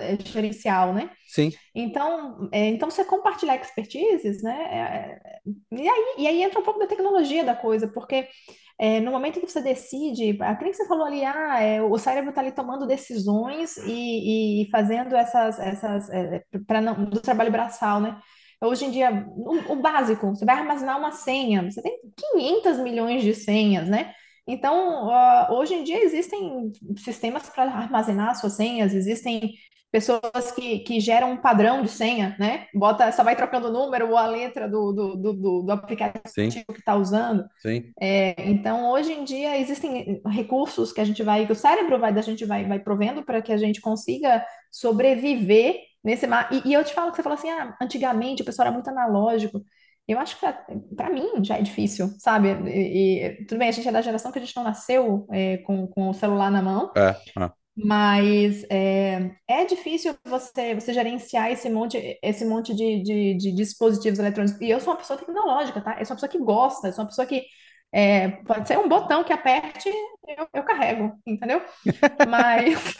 [0.00, 1.10] é, gerencial, né?
[1.26, 4.52] sim, Então, é, então você compartilhar expertises, né?
[4.70, 5.40] é, é,
[5.72, 8.28] e aí, e aí entra um pouco da tecnologia da coisa, porque
[8.78, 12.30] é, no momento que você decide, a que você falou ali, ah, é, o cérebro
[12.30, 16.08] está ali tomando decisões e, e fazendo essas, essas
[16.66, 18.18] para não do trabalho braçal, né?
[18.60, 21.98] Hoje em dia, o, o básico, você vai armazenar uma senha, você tem
[22.34, 24.12] 500 milhões de senhas, né?
[24.46, 25.08] Então,
[25.50, 29.54] hoje em dia existem sistemas para armazenar suas senhas, existem
[29.94, 32.66] pessoas que, que geram um padrão de senha, né?
[32.74, 36.48] Bota, só vai trocando o número ou a letra do, do, do, do aplicativo sim,
[36.50, 37.44] que está usando.
[37.62, 41.96] sim, É, então, hoje em dia, existem recursos que a gente vai, que o cérebro
[41.96, 46.48] vai, da gente vai, vai provendo para que a gente consiga sobreviver nesse mar.
[46.52, 48.90] E, e eu te falo que você falou assim, ah, antigamente o pessoal era muito
[48.90, 49.64] analógico.
[50.06, 50.46] Eu acho que
[50.94, 52.48] para mim já é difícil, sabe?
[52.68, 55.58] E, e, tudo bem, a gente é da geração que a gente não nasceu é,
[55.58, 61.50] com, com o celular na mão, é, é, mas é, é difícil você, você gerenciar
[61.50, 64.60] esse monte, esse monte de, de, de dispositivos eletrônicos.
[64.60, 65.96] E eu sou uma pessoa tecnológica, tá?
[65.98, 67.42] Eu sou uma pessoa que gosta, eu sou uma pessoa que
[67.90, 69.88] é, pode ser um botão que aperte,
[70.28, 71.62] eu, eu carrego, entendeu?
[72.28, 72.96] Mas,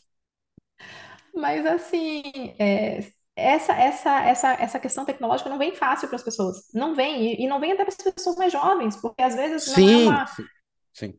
[1.35, 2.23] mas assim,
[2.59, 3.01] é,
[3.37, 6.69] essa, essa, essa, essa questão tecnológica não vem fácil para as pessoas.
[6.73, 9.67] Não vem, e, e não vem até para as pessoas mais jovens, porque às vezes
[9.67, 10.45] não é uma sim,
[10.93, 11.19] sim,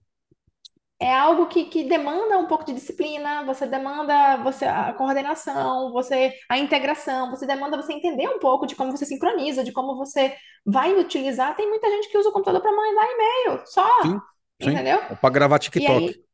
[0.99, 6.33] é algo que, que demanda um pouco de disciplina, você demanda você a coordenação, você
[6.49, 10.33] a integração, você demanda você entender um pouco de como você sincroniza, de como você
[10.65, 11.55] vai utilizar.
[11.55, 14.21] Tem muita gente que usa o computador para mandar e-mail, só, sim,
[14.59, 14.99] entendeu?
[15.19, 16.25] Pra gravar TikTok.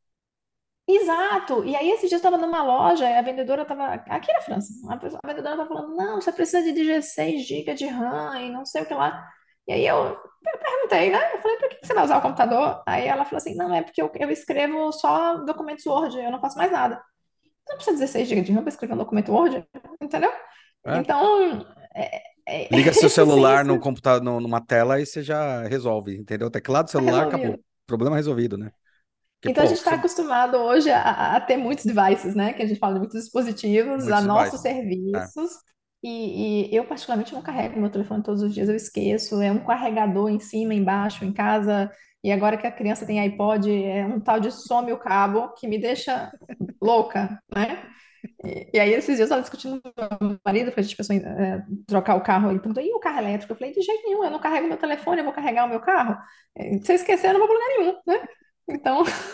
[0.96, 1.64] Exato.
[1.64, 4.72] E aí esses dias eu estava numa loja, e a vendedora estava aqui na França.
[4.88, 8.50] A pessoa- a vendedora estava falando: "Não, você precisa de 16 GB de RAM e
[8.50, 9.28] não sei o que lá".
[9.66, 11.34] E aí eu perguntei, né?
[11.34, 12.82] Eu falei, por que você vai usar o computador?
[12.86, 16.40] Aí ela falou assim, não, é porque eu, eu escrevo só documentos Word, eu não
[16.40, 17.00] faço mais nada.
[17.68, 19.64] Não precisa 16 GB de RAM para escrever um documento Word,
[20.02, 20.32] entendeu?
[20.84, 20.98] É.
[20.98, 26.16] Então, é, é, Liga seu esse celular no computador, numa tela e você já resolve,
[26.16, 26.50] entendeu?
[26.50, 27.58] Teclado, celular, acabou.
[27.86, 28.72] Problema resolvido, né?
[29.42, 29.96] Porque, Então, a gente está você...
[29.96, 32.52] acostumado hoje a, a ter muitos devices, né?
[32.52, 34.66] Que a gente fala de muitos dispositivos, a muitos nossos devices.
[35.14, 35.50] É, serviços.
[36.02, 39.40] E, e eu, particularmente, não carrego meu telefone todos os dias, eu esqueço.
[39.40, 41.90] É um carregador em cima, embaixo, em casa.
[42.24, 45.66] E agora que a criança tem iPod, é um tal de some o cabo que
[45.68, 46.32] me deixa
[46.80, 47.82] louca, né?
[48.44, 51.14] E, e aí, esses dias eu estava discutindo com meu marido, porque a gente pensou
[51.16, 52.50] em eh, trocar o carro.
[52.50, 53.52] Ele perguntou, e o carro elétrico?
[53.52, 55.80] Eu falei, de jeito nenhum, eu não carrego meu telefone, eu vou carregar o meu
[55.80, 56.16] carro.
[56.56, 58.28] Eh, Se eu esquecer, eu não vou para lugar nenhum, né?
[58.68, 59.04] Então,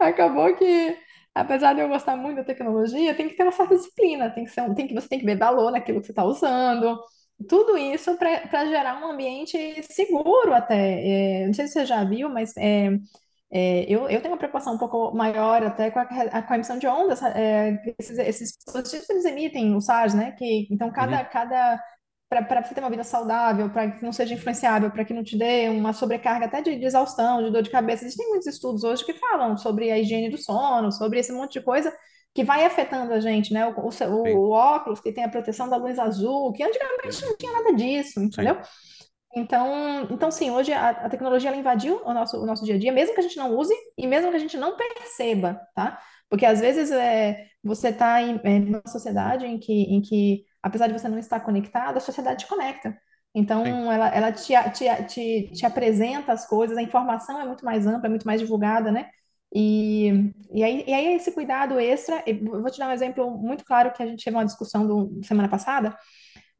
[0.00, 0.96] acabou que,
[1.34, 4.50] apesar de eu gostar muito da tecnologia, tem que ter uma certa disciplina, tem que
[4.50, 6.98] ser um, tem que, você tem que ver valor naquilo que você está usando.
[7.48, 9.56] Tudo isso para gerar um ambiente
[9.92, 11.42] seguro até.
[11.42, 12.88] Eh, não sei se você já viu, mas é,
[13.50, 16.78] é, eu, eu tenho uma preocupação um pouco maior até com a, com a emissão
[16.78, 17.22] de ondas.
[17.22, 20.32] é, esses, esses dispositivos eles emitem o SARS, né?
[20.32, 21.82] Que, então, cada, uhum, cada
[22.40, 25.36] para você ter uma vida saudável, para que não seja influenciável, para que não te
[25.36, 28.04] dê uma sobrecarga até de, de exaustão, de dor de cabeça.
[28.04, 31.64] Existem muitos estudos hoje que falam sobre a higiene do sono, sobre esse monte de
[31.64, 31.92] coisa
[32.34, 33.66] que vai afetando a gente, né?
[33.66, 37.26] O, sim, o, o óculos que tem a proteção da luz azul, que antigamente sim,
[37.26, 38.58] não tinha nada disso, sim, entendeu?
[39.34, 42.78] Então, então sim, hoje a, a tecnologia ela invadiu o nosso, o nosso dia a
[42.78, 45.98] dia, mesmo que a gente não use e mesmo que a gente não perceba, tá?
[46.28, 50.86] Porque às vezes é, você está em é, numa sociedade em que, em que, apesar
[50.86, 52.96] de você não estar conectado, a sociedade te conecta.
[53.64, 57.64] sim, Então, ela, ela te, te, te, te apresenta as coisas, a informação é muito
[57.64, 59.10] mais ampla, é muito mais divulgada, né?
[59.54, 63.64] E, e aí, e aí esse cuidado extra, eu vou te dar um exemplo muito
[63.64, 65.96] claro que a gente teve uma discussão do, semana passada,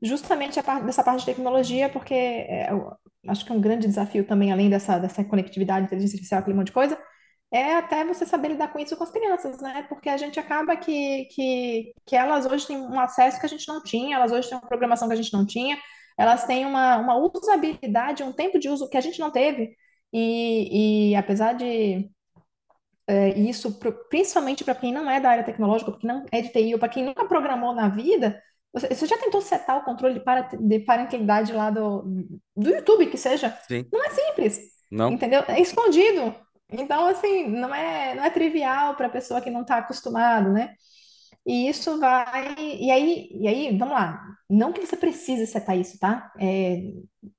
[0.02, 2.92] justamente a parte, dessa parte de tecnologia, porque é, eu
[3.28, 6.66] acho que é um grande desafio também, além dessa, dessa conectividade, inteligência artificial, aquele monte
[6.66, 6.98] de coisa,
[7.52, 9.84] é até você saber lidar com isso com as crianças, né?
[9.88, 13.68] Porque a gente acaba que, que, que elas hoje têm um acesso que a gente
[13.68, 15.78] não tinha, elas hoje têm uma programação que a gente não tinha,
[16.16, 19.76] elas têm uma, uma usabilidade, um tempo de uso que a gente não teve,
[20.10, 22.10] e, e apesar de
[23.06, 26.72] é, isso principalmente para quem não é da área tecnológica, porque não é de TI,
[26.72, 28.40] ou para quem nunca programou na vida,
[28.72, 32.02] você, você já tentou setar o controle de, para, de parentalidade lá do,
[32.56, 33.54] do YouTube, que seja?
[33.68, 33.86] Sim.
[33.92, 34.58] Não é simples,
[34.90, 35.10] Não?
[35.10, 35.44] entendeu?
[35.46, 36.34] É escondido.
[36.72, 40.74] Então, assim, não é, não é trivial para a pessoa que não está acostumado, né?
[41.46, 42.54] E isso vai.
[42.58, 44.22] E aí, e aí, vamos lá.
[44.48, 46.32] Não que você precise setar isso, tá?
[46.40, 46.78] É,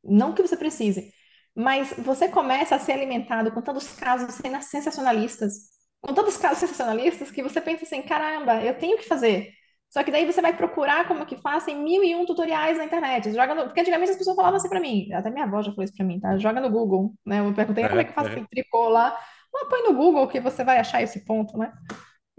[0.04, 1.12] não que você precise.
[1.56, 5.54] Mas você começa a ser alimentado com tantos casos sensacionalistas,
[6.02, 9.52] com tantos casos sensacionalistas, que você pensa assim: caramba, eu tenho que fazer.
[9.94, 12.86] Só que daí você vai procurar como que faz, tem mil e um tutoriais na
[12.86, 13.32] internet.
[13.32, 13.66] Joga no...
[13.66, 16.04] Porque antigamente as pessoas falavam assim pra mim, até minha avó já falou isso pra
[16.04, 16.36] mim, tá?
[16.40, 17.42] Joga no Google, né?
[17.42, 18.46] Eu perguntei "Ah, como é que É, eu faço é.
[18.50, 19.16] tricô lá.
[19.54, 21.72] Não, põe no Google que você vai achar esse ponto, né?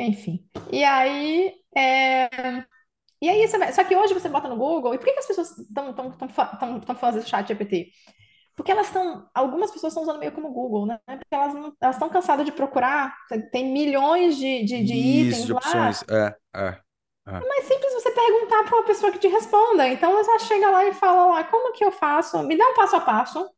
[0.01, 0.45] Enfim.
[0.73, 2.29] E aí, é,
[3.23, 3.73] e aí você vai...
[3.73, 6.11] Só que hoje você bota no Google, e por que que as pessoas estão tão,
[6.11, 7.91] tão, tão, tão fãs do chat GPT?
[8.57, 10.99] Porque elas estão, algumas pessoas estão usando meio como Google, né?
[11.07, 13.15] Porque elas estão cansadas de procurar,
[13.53, 15.59] tem milhões de, de, de Isso, itens de lá.
[15.59, 16.05] opções.
[16.11, 16.37] É,
[17.27, 17.59] é, é.
[17.59, 19.89] É simples você perguntar para uma pessoa que te responda.
[19.89, 22.43] Então ela chega lá e fala, lá, como que eu faço?
[22.43, 23.49] Me dá um passo a passo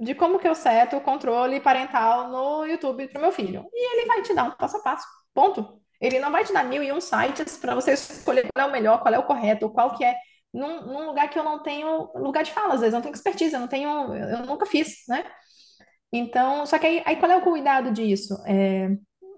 [0.00, 3.68] de como que eu seto o controle parental no YouTube para meu filho.
[3.72, 5.06] E ele vai te dar um passo a passo.
[5.34, 5.80] Ponto.
[6.00, 8.72] Ele não vai te dar mil e um sites para você escolher qual é o
[8.72, 10.14] melhor, qual é o correto, qual que é.
[10.52, 13.14] Num, num lugar que eu não tenho lugar de fala, às vezes, eu não tenho
[13.14, 15.24] expertise, eu não tenho, eu nunca fiz, né?
[16.12, 18.34] Então, só que aí, aí qual é o cuidado disso?
[18.46, 18.90] É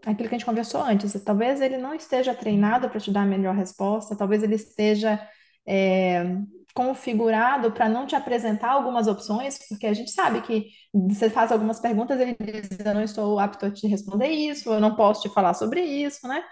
[0.05, 1.13] aquilo que a gente conversou antes.
[1.23, 5.21] Talvez ele não esteja treinado para te dar a melhor resposta, talvez ele esteja
[5.67, 6.37] é,
[6.75, 11.81] configurado para não te apresentar algumas opções, porque a gente sabe que você faz algumas
[11.81, 15.29] perguntas, ele diz, eu não estou apto a te responder isso, eu não posso te
[15.35, 16.43] falar sobre isso, né?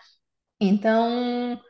[0.61, 1.61] Então,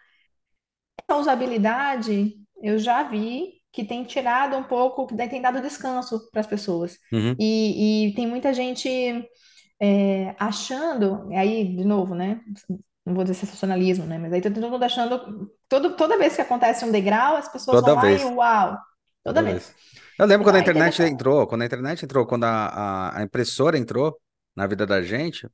[1.09, 6.41] essa usabilidade eu já vi que tem tirado um pouco, que tem dado descanso para
[6.41, 6.97] as pessoas.
[7.13, 7.37] Uhum.
[7.39, 8.89] E, e tem muita gente
[9.81, 12.41] é, achando, aí, de novo, né?
[13.05, 14.19] Não vou dizer sensacionalismo, né?
[14.19, 17.81] Mas aí tá todo mundo achando, todo, toda vez que acontece um degrau, as pessoas
[17.81, 18.25] vão Toda lá e vez.
[18.25, 18.79] uau,
[19.25, 19.65] toda Toda vez.
[19.65, 19.75] vez.
[20.19, 23.77] Eu lembro quando a internet entrou, quando a internet entrou, quando a, a, a impressora
[23.79, 24.19] entrou
[24.55, 25.49] na vida da gente,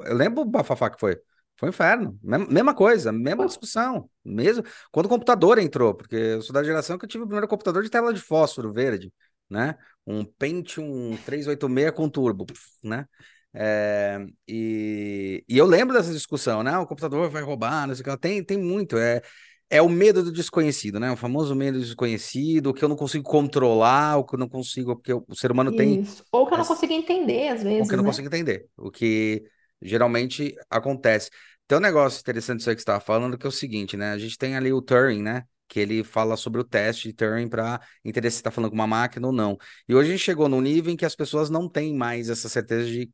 [0.00, 1.16] eu lembro o bafafá que foi.
[1.58, 2.18] Foi um inferno.
[2.22, 4.10] Mesma coisa, mesma discussão.
[4.24, 7.48] Mesmo quando o computador entrou, porque eu sou da geração que eu tive o primeiro
[7.48, 9.12] computador de tela de fósforo verde,
[9.50, 9.76] né?
[10.06, 12.46] Um Pentium 386 com turbo,
[12.84, 13.06] né?
[13.52, 16.78] É, e, e eu lembro dessa discussão, né?
[16.78, 18.16] O computador vai roubar, não sei o que.
[18.18, 18.96] Tem, tem muito.
[18.96, 19.20] É,
[19.68, 21.10] é o medo do desconhecido, né?
[21.12, 24.48] O famoso medo do desconhecido, o que eu não consigo controlar, o que eu não
[24.48, 26.24] consigo, porque o ser humano tem Isso.
[26.32, 28.08] Ou que eu não consigo entender, às o que eu vezes, não né?
[28.08, 29.44] consigo entender, o que
[29.80, 31.30] geralmente acontece.
[31.68, 34.10] Tem um negócio interessante isso aí que você estava falando, que é o seguinte, né?
[34.10, 35.44] A gente tem ali o Turing, né?
[35.68, 38.88] Que ele fala sobre o teste de Turing para entender se está falando com uma
[38.88, 39.56] máquina ou não.
[39.88, 42.48] E hoje a gente chegou num nível em que as pessoas não têm mais essa
[42.48, 43.08] certeza de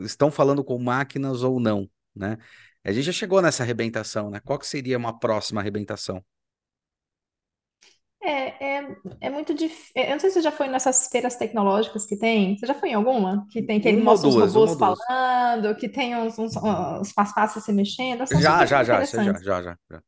[0.00, 2.38] estão falando com máquinas ou não, né?
[2.84, 4.40] A gente já chegou nessa arrebentação, né?
[4.40, 6.24] Qual que seria uma próxima arrebentação?
[8.22, 9.92] É, é, é muito difícil.
[9.96, 12.56] Eu não sei se você já foi nessas feiras tecnológicas que tem.
[12.58, 13.46] Você já foi em alguma?
[13.50, 16.54] Que tem que ele Uma ou mostra os duas, robôs falando, que tem uns, uns,
[16.56, 18.26] uns passos se mexendo.
[18.26, 20.02] São Já, super já, já, já, já, já, já.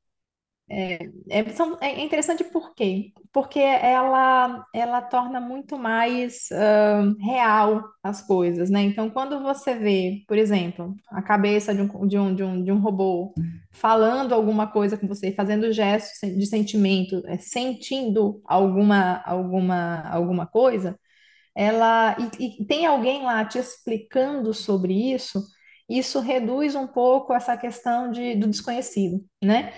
[1.30, 3.12] É, são- é interessante por quê?
[3.32, 8.82] Porque ela, ela torna muito mais ahn, real as coisas, né?
[8.82, 12.72] Então, quando você vê, por exemplo, a cabeça de um, de um, de um, de
[12.72, 13.34] um robô
[13.72, 20.98] falando alguma coisa com você, fazendo gestos de sentimento, é, sentindo alguma, alguma, alguma coisa,
[21.54, 25.42] ela e, e tem alguém lá te explicando sobre isso,
[25.88, 29.72] isso reduz um pouco essa questão de, do desconhecido, né?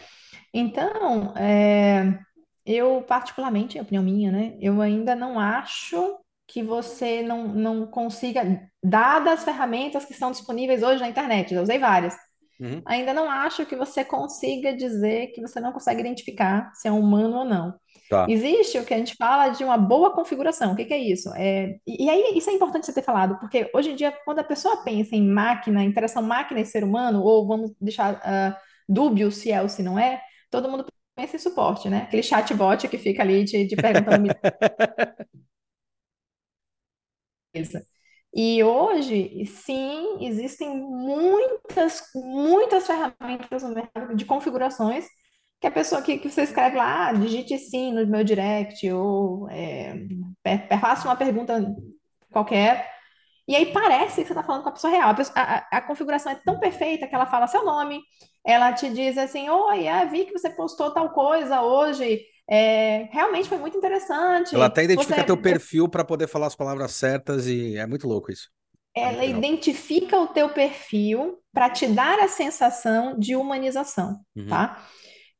[0.54, 2.18] Então, é,
[2.64, 4.56] eu particularmente, é opinião minha, né?
[4.60, 8.42] Eu ainda não acho que você não, não consiga,
[8.82, 12.14] dadas as ferramentas que estão disponíveis hoje na internet, eu usei várias,
[12.60, 16.92] Uhum, ainda não acho que você consiga dizer que você não consegue identificar se é
[16.92, 17.74] um humano ou não.
[18.08, 18.26] tá.
[18.26, 20.72] Existe o que a gente fala de uma boa configuração.
[20.72, 21.30] O que que é isso?
[21.34, 24.38] É, e e aí, isso é importante você ter falado, porque hoje em dia, quando
[24.40, 28.56] a pessoa pensa em máquina, interação máquina e ser humano, ou vamos deixar ah,
[28.88, 30.22] dúbio se é ou se não é,
[30.54, 30.86] todo mundo
[31.16, 32.02] pensa em suporte, né?
[32.02, 34.28] Aquele chatbot que fica ali te, te perguntando.
[38.32, 45.06] E hoje, sim, existem muitas, muitas ferramentas no mercado de configurações
[45.60, 49.48] que a pessoa que, que você escreve lá, ah, digite sim no meu direct, ou
[49.50, 49.94] é,
[50.80, 51.64] faça uma pergunta
[52.30, 52.90] qualquer,
[53.46, 55.10] e aí parece que você está falando com a pessoa real.
[55.10, 58.00] A, pessoa- a- a- configuração é tão perfeita que ela fala seu nome,
[58.44, 63.48] ela te diz assim: Oi, ah, vi que você postou tal coisa hoje, é, realmente
[63.48, 64.56] foi muito Ela interessante.
[64.66, 68.30] até identifica Você teu perfil para poder falar as palavras certas e é muito louco
[68.30, 68.48] isso.
[68.96, 69.38] É ela legal.
[69.38, 74.46] identifica o teu perfil para te dar a sensação de humanização, Uhum.
[74.48, 74.86] tá?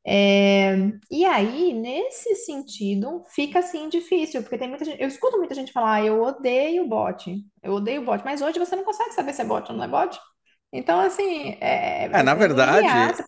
[0.07, 0.75] É,
[1.11, 5.71] e aí, nesse sentido, fica assim difícil, porque tem muita gente, eu escuto muita gente
[5.71, 9.41] falar, "Ah, eu odeio bot, eu odeio bot, mas hoje você não consegue saber se
[9.41, 10.19] é bot ou não é bot.
[10.71, 13.23] Então, assim, é, É, na verdade, você-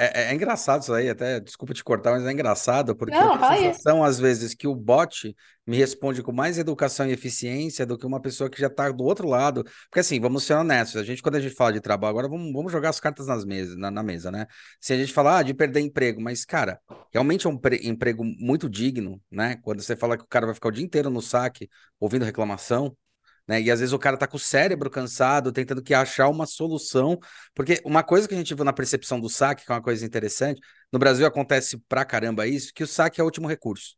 [0.00, 3.28] É, é- é engraçado isso aí, até desculpa te cortar, mas é engraçado, porque eu
[3.28, 5.34] Não, tenho a sensação, às vezes, que o bot
[5.66, 9.02] me responde com mais educação e eficiência do que uma pessoa que já está do
[9.04, 9.64] outro lado.
[9.90, 12.52] Porque, assim, vamos ser honestos, a gente, quando a gente fala de trabalho, agora vamos,
[12.52, 14.46] vamos jogar as cartas nas mesas, na, na mesa, né?
[14.80, 16.80] Se a gente falar ah, de perder emprego, mas, cara,
[17.12, 19.56] realmente é um pre- emprego muito digno, né?
[19.62, 22.96] Quando você fala que o cara vai ficar o dia inteiro no saque ouvindo reclamação
[23.48, 23.60] né?
[23.60, 27.18] E às vezes o cara tá com o cérebro cansado, tentando que achar uma solução,
[27.54, 30.04] porque uma coisa que a gente viu na percepção do saque, que é uma coisa
[30.04, 30.60] interessante,
[30.92, 33.96] no Brasil acontece pra caramba isso, que o saque é o último recurso.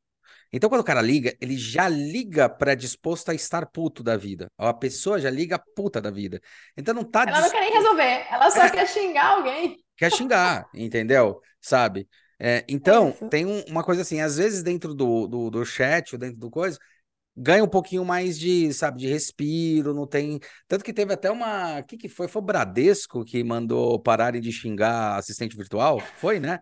[0.53, 4.51] Então, quando o cara liga, ele já liga predisposto a estar puto da vida.
[4.59, 6.41] A pessoa já liga puta da vida.
[6.77, 9.77] Então não tá Ela não quer nem resolver, ela só quer xingar alguém.
[9.97, 11.41] quer xingar, entendeu?
[11.61, 12.09] Sabe?
[12.39, 13.29] É, É então, isso.
[13.29, 16.51] tem um- uma coisa assim, às vezes dentro do, do, do chat ou dentro do
[16.51, 16.79] coisa,
[17.37, 20.39] ganha um pouquinho mais de, sabe, de respiro, não tem.
[20.69, 21.81] Tanto que teve até uma.
[21.81, 22.29] O que, que foi?
[22.29, 26.13] Foi o Bradesco que mandou pararem de xingar assistente virtual?
[26.17, 26.59] Foi, né?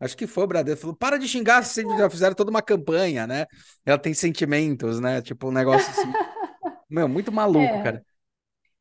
[0.00, 0.82] Acho que foi o Bradesco.
[0.82, 2.10] Falou, para de xingar assistente virtual.
[2.12, 3.46] Fizeram toda uma campanha, né?
[3.86, 5.22] Ela tem sentimentos, né?
[5.22, 6.16] Tipo, um negócio assim.
[6.90, 7.98] Meu, muito maluco, cara.
[7.98, 8.12] É.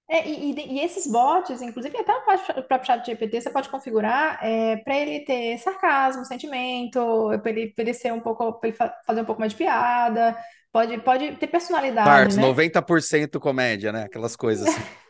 [0.10, 4.40] É, e, e- esses bots, inclusive até o próprio chat GPT, você pode configurar
[4.84, 7.00] para ele ter sarcasmo, sentimento,
[7.42, 9.58] para ele, pra ele ser um pouco, para ele fa- fazer um pouco mais de
[9.58, 10.38] piada,
[10.72, 12.44] pode, pode ter personalidade, Parts, né?
[12.44, 14.04] 90% comédia, né?
[14.04, 14.82] Aquelas coisas assim.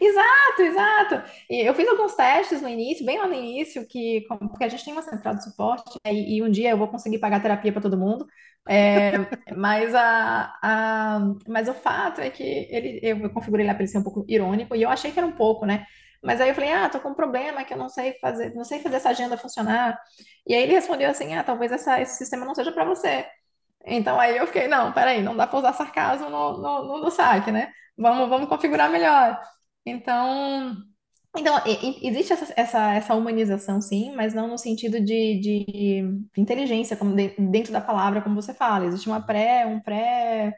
[0.00, 1.22] Exato, exato.
[1.48, 4.84] E eu fiz alguns testes no início, bem lá no início, que porque a gente
[4.84, 7.72] tem uma central de suporte, né, e, e um dia eu vou conseguir pagar terapia
[7.72, 8.26] para todo mundo.
[8.68, 9.12] É,
[9.56, 13.98] mas, a, a, mas o fato é que ele, eu configurei lá para ele ser
[13.98, 15.86] um pouco irônico, e eu achei que era um pouco, né?
[16.22, 18.64] Mas aí eu falei, ah, tô com um problema que eu não sei fazer, não
[18.64, 19.96] sei fazer essa agenda funcionar.
[20.46, 23.24] E aí ele respondeu assim, ah, talvez essa, esse sistema não seja para você.
[23.86, 27.50] Então aí eu fiquei, não, peraí, não dá para usar sarcasmo no, no, no, saque,
[27.50, 27.72] né?
[27.96, 29.40] Vamos, vamos configurar melhor.
[29.86, 30.76] Então,
[31.36, 31.56] então
[32.02, 36.04] existe essa, essa, essa humanização, sim, mas não no sentido de, de
[36.36, 38.86] inteligência, como de- dentro da palavra, como você fala.
[38.86, 40.54] Existe uma pré, um pré,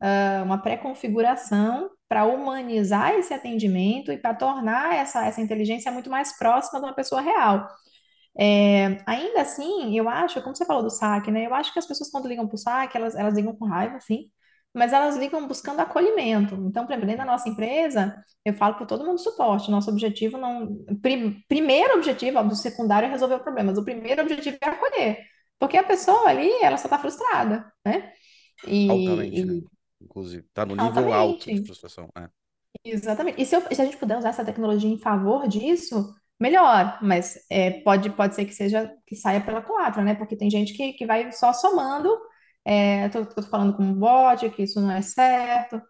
[0.00, 6.36] ah, uma pré-configuração para humanizar esse atendimento e para tornar essa, essa inteligência muito mais
[6.38, 7.66] próxima de uma pessoa real.
[8.38, 11.46] É, ainda assim, eu acho, como você falou do saque, né?
[11.46, 14.00] Eu acho que as pessoas quando ligam para o saque, elas, elas ligam com raiva,
[14.00, 14.30] sim,
[14.74, 16.54] mas elas ligam buscando acolhimento.
[16.56, 19.90] Então, por exemplo, dentro da nossa empresa, eu falo para todo mundo do suporte, nosso
[19.90, 20.84] objetivo não...
[21.00, 24.68] Pri, primeiro objetivo, óbvio, o secundário é resolver o problema, mas o primeiro objetivo é
[24.68, 25.18] acolher.
[25.58, 28.12] Porque a pessoa ali, ela só está frustrada, né?
[28.88, 29.54] Altamente, né?
[29.54, 29.64] E, e
[30.00, 32.08] Inclusive, tá no nível alto de frustração.
[32.16, 32.28] É.
[32.84, 33.40] Exatamente.
[33.40, 36.98] E se, eu- se a gente puder usar essa tecnologia em favor disso, melhor.
[37.02, 40.14] Mas é, pode, pode ser que seja que saia pela culatra, né?
[40.14, 42.10] Porque tem gente que, que vai só somando.
[42.64, 45.80] É, tô, tô falando com um bot, que isso não é certo.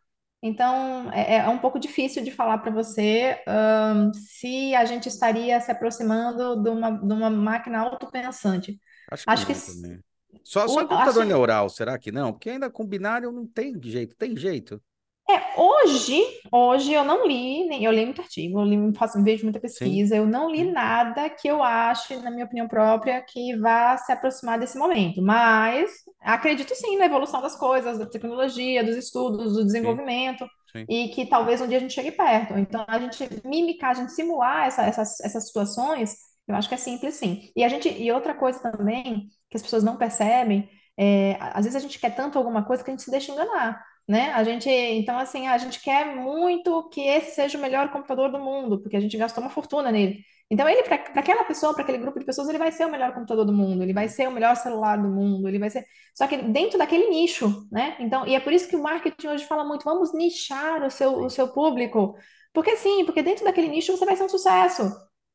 [0.42, 5.58] Então, é, é um pouco difícil de falar para você, ahn, se a gente estaria
[5.60, 8.78] se aproximando de uma, de uma máquina autopensante.
[9.10, 10.02] Acho que Acho que não também.
[10.42, 12.32] Só, só o- computador acho, neural, será que não?
[12.32, 14.14] Porque ainda com binário não tem jeito.
[14.16, 14.82] Tem jeito?
[15.28, 16.20] É, hoje,
[16.52, 19.84] hoje eu não li, nem eu li muito artigo, eu li, faço, vejo muita Sim.
[19.88, 20.72] pesquisa, eu não li Uhum.
[20.72, 25.22] nada que eu ache, na minha opinião própria, que vá se aproximar desse momento.
[25.22, 30.88] Mas acredito sim na evolução das coisas, da tecnologia, dos estudos, do desenvolvimento, sim.
[30.88, 32.58] e que talvez um dia a gente chegue perto.
[32.58, 36.78] Então, a gente mimicar, a gente simular essa- essas, essas situações, eu acho que é
[36.78, 37.50] simples sim.
[37.56, 41.76] E a gente, e outra coisa também que as pessoas não percebem, é, às vezes
[41.76, 44.32] a gente quer tanto alguma coisa que a gente se deixa enganar né?
[44.32, 48.38] A gente, então assim, a gente quer muito que esse seja o melhor computador do
[48.38, 50.24] mundo, porque a gente gastou uma fortuna nele.
[50.50, 53.14] Então ele, para aquela pessoa, para aquele grupo de pessoas, ele vai ser o melhor
[53.14, 56.26] computador do mundo, ele vai ser o melhor celular do mundo, ele vai ser, só
[56.26, 57.96] que dentro daquele nicho, né?
[57.98, 61.18] Então, e é por isso que o marketing hoje fala muito, vamos nichar o seu,
[61.24, 62.14] o seu público.
[62.52, 64.82] Porque sim, porque dentro daquele nicho você vai ser um sucesso.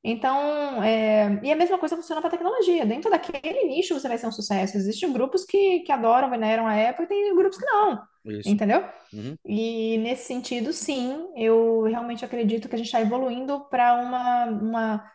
[0.03, 2.85] Então, é, e a mesma coisa funciona para a tecnologia.
[2.85, 4.77] Dentro daquele nicho você vai ser um sucesso.
[4.77, 8.01] Existem grupos que, que adoram, veneram a Apple e tem grupos que não.
[8.25, 8.49] isso.
[8.49, 8.83] Entendeu?
[9.11, 9.35] Uhum.
[9.45, 15.11] E nesse sentido, sim, eu realmente acredito que a gente está evoluindo para uma, uma,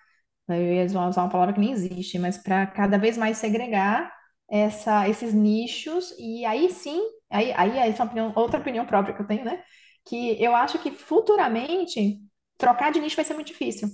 [0.48, 4.12] eu ia usar uma palavra que nem existe, mas para cada vez mais segregar
[4.50, 9.14] essa, esses nichos, e aí sim, aí, aí essa é uma opinião, outra opinião própria
[9.14, 9.62] que eu tenho, né?
[10.04, 12.20] Que eu acho que futuramente
[12.58, 13.88] trocar de nicho vai ser muito difícil,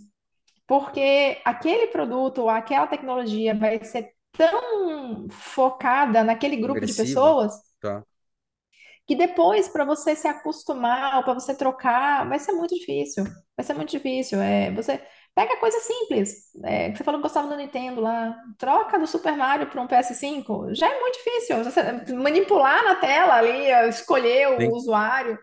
[0.70, 7.52] porque aquele produto ou aquela tecnologia vai ser tão focada naquele grupo de Agressiva, pessoas
[7.80, 8.04] tá?
[9.06, 13.24] que depois, para você se acostumar, para você trocar, vai ser muito difícil.
[13.56, 14.40] Vai ser muito difícil.
[14.40, 15.02] É, você
[15.34, 16.50] pega coisa simples.
[16.64, 18.36] É, você falou que gostava do Nintendo lá.
[18.56, 20.72] Troca do Super Mario para um PS5.
[20.74, 21.64] Já é muito difícil.
[21.64, 21.82] Você
[22.14, 25.36] manipular na tela ali, escolher o Sim, usuário.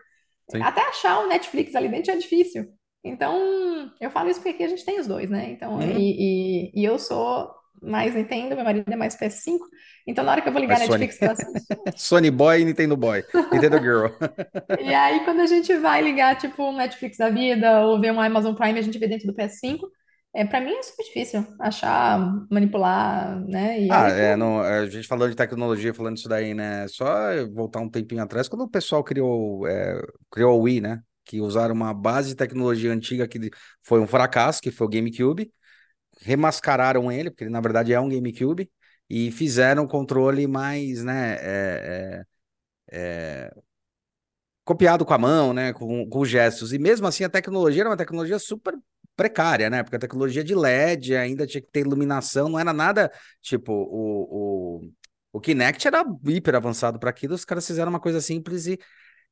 [0.50, 0.60] sim.
[0.60, 2.66] Até achar o Netflix ali dentro é difícil.
[3.04, 5.50] Então, eu falo isso porque aqui a gente tem os dois, né?
[5.52, 5.98] Então, Uhum.
[5.98, 9.64] e, e, e eu sou mais Nintendo, meu marido é mais PS5.
[10.06, 10.88] Então, na hora que eu vou ligar a Sony.
[10.98, 11.76] Netflix, eu assisto.
[11.96, 13.24] Sony Boy e Nintendo Boy.
[13.52, 14.06] Nintendo Girl.
[14.80, 18.20] E aí, quando a gente vai ligar, tipo, um Netflix da vida ou ver um
[18.20, 19.86] Amazon Prime, a gente vê dentro do PS5.
[20.34, 22.20] É, para mim é super difícil achar,
[22.50, 23.80] manipular, né?
[23.80, 26.86] E Ah, é, não, a gente falando de tecnologia, falando isso daí, né?
[26.88, 27.06] Só
[27.54, 31.02] voltar um tempinho atrás, quando o pessoal criou, é, criou o Wii, né?
[31.28, 33.50] Que usaram uma base de tecnologia antiga que
[33.82, 35.52] foi um fracasso, que foi o GameCube,
[36.22, 38.70] remascararam ele, porque ele na verdade é um GameCube,
[39.10, 41.36] e fizeram um controle mais, né?
[41.40, 42.24] é,
[42.90, 43.50] é,
[44.64, 46.72] copiado com a mão, né, com, com gestos.
[46.72, 48.74] E mesmo assim, a tecnologia era uma tecnologia super
[49.16, 49.82] precária, né?
[49.82, 53.10] Porque a tecnologia de LED ainda tinha que ter iluminação, não era nada
[53.40, 54.90] tipo o, o,
[55.32, 58.78] o Kinect era hiper avançado para aquilo, os caras fizeram uma coisa simples e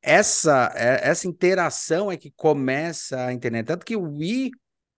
[0.03, 3.67] essa é- essa interação é que começa a internet.
[3.67, 4.51] Tanto que o Wii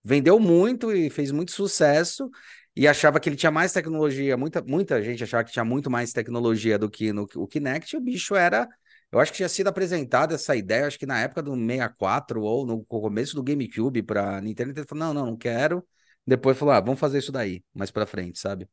[0.05, 2.31] vendeu muito e fez muito sucesso.
[2.77, 6.13] E achava que ele tinha mais tecnologia, muita, muita gente achava que tinha muito mais
[6.13, 8.69] tecnologia do que no o Kinect, o bicho era
[9.11, 12.67] eu acho que tinha sido apresentada essa ideia, acho que na época do 64 ou
[12.67, 15.87] no começo do GameCube para Nintendo, ele falou: não, não, não quero.
[16.27, 18.69] Depois falou: ah, vamos fazer isso daí, mais pra frente, sabe?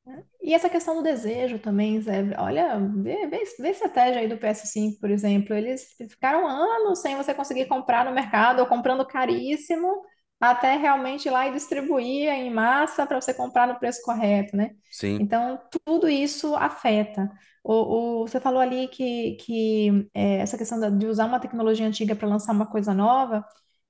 [0.46, 2.24] E essa questão do desejo também, Zé.
[2.40, 5.56] Olha, vê, vê, vê a estratégia aí do PS5, por exemplo.
[5.56, 10.04] Eles ficaram anos sem você conseguir comprar no mercado, ou comprando caríssimo,
[10.40, 14.72] até realmente ir lá e distribuir em massa para você comprar no preço correto, né?
[14.90, 17.32] Sim, Então, tudo isso afeta.
[17.64, 22.16] O, o- você falou ali que, que é, essa questão de usar uma tecnologia antiga
[22.16, 23.44] para lançar uma coisa nova,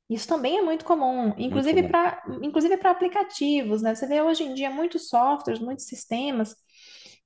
[0.09, 3.95] isso também é muito comum, inclusive para inclusive para aplicativos, né?
[3.95, 6.55] Você vê hoje em dia muitos softwares, muitos sistemas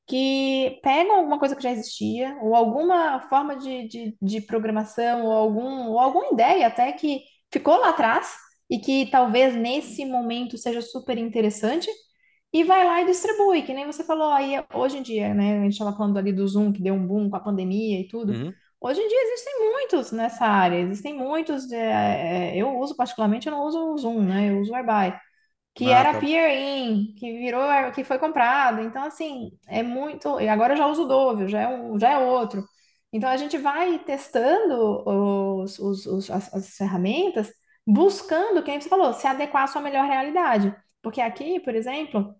[0.08, 5.32] que pegam alguma coisa que já existia, ou alguma forma de, de, de programação, ou,
[5.32, 7.22] algum, ou alguma ideia até que
[7.52, 8.36] ficou lá atrás
[8.70, 11.88] e que talvez nesse momento seja super interessante,
[12.52, 15.60] e vai lá e distribui, que nem você falou aí hoje em dia, né?
[15.60, 18.08] A gente estava falando ali do Zoom, que deu um boom com a pandemia e
[18.08, 18.34] tudo.
[18.34, 18.54] Uhum.
[18.82, 21.72] Hoje em dia existem muitos nessa área, existem muitos.
[21.72, 24.50] é, eu uso particularmente, eu não uso o Zoom, né?
[24.52, 25.18] Eu uso o Whereby
[25.76, 26.20] que Ah, era tá.
[26.20, 27.64] peer-in, que virou,
[27.94, 28.82] que foi comprado.
[28.82, 30.40] Então, assim, é muito.
[30.42, 32.64] E agora eu já uso o Dove, já é, um, já é outro.
[33.14, 37.52] Então, a gente vai testando os, os, os- as, as ferramentas,
[37.88, 40.76] buscando, quem você falou, se adequar à sua melhor realidade.
[41.02, 42.36] Porque aqui, por exemplo,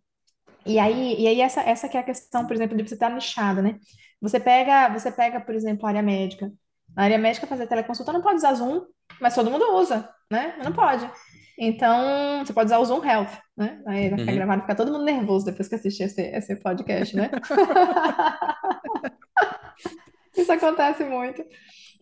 [0.66, 3.10] e aí, e aí essa, essa que é a questão, por exemplo, de você estar
[3.10, 3.80] nichado, né?
[4.22, 6.52] Você pega, você pega, por exemplo, a área médica.
[6.96, 8.82] Na área médica, fazer teleconsulta não pode usar Zoom,
[9.22, 10.56] mas todo mundo usa, né?
[10.64, 11.10] Não pode.
[11.58, 13.82] Então, você pode usar o Zoom Health, né?
[13.88, 14.38] Aí vai ficar Uhum.
[14.38, 17.30] gravado, fica todo mundo nervoso depois que assistir esse, esse podcast, né?
[20.38, 21.44] Isso acontece muito.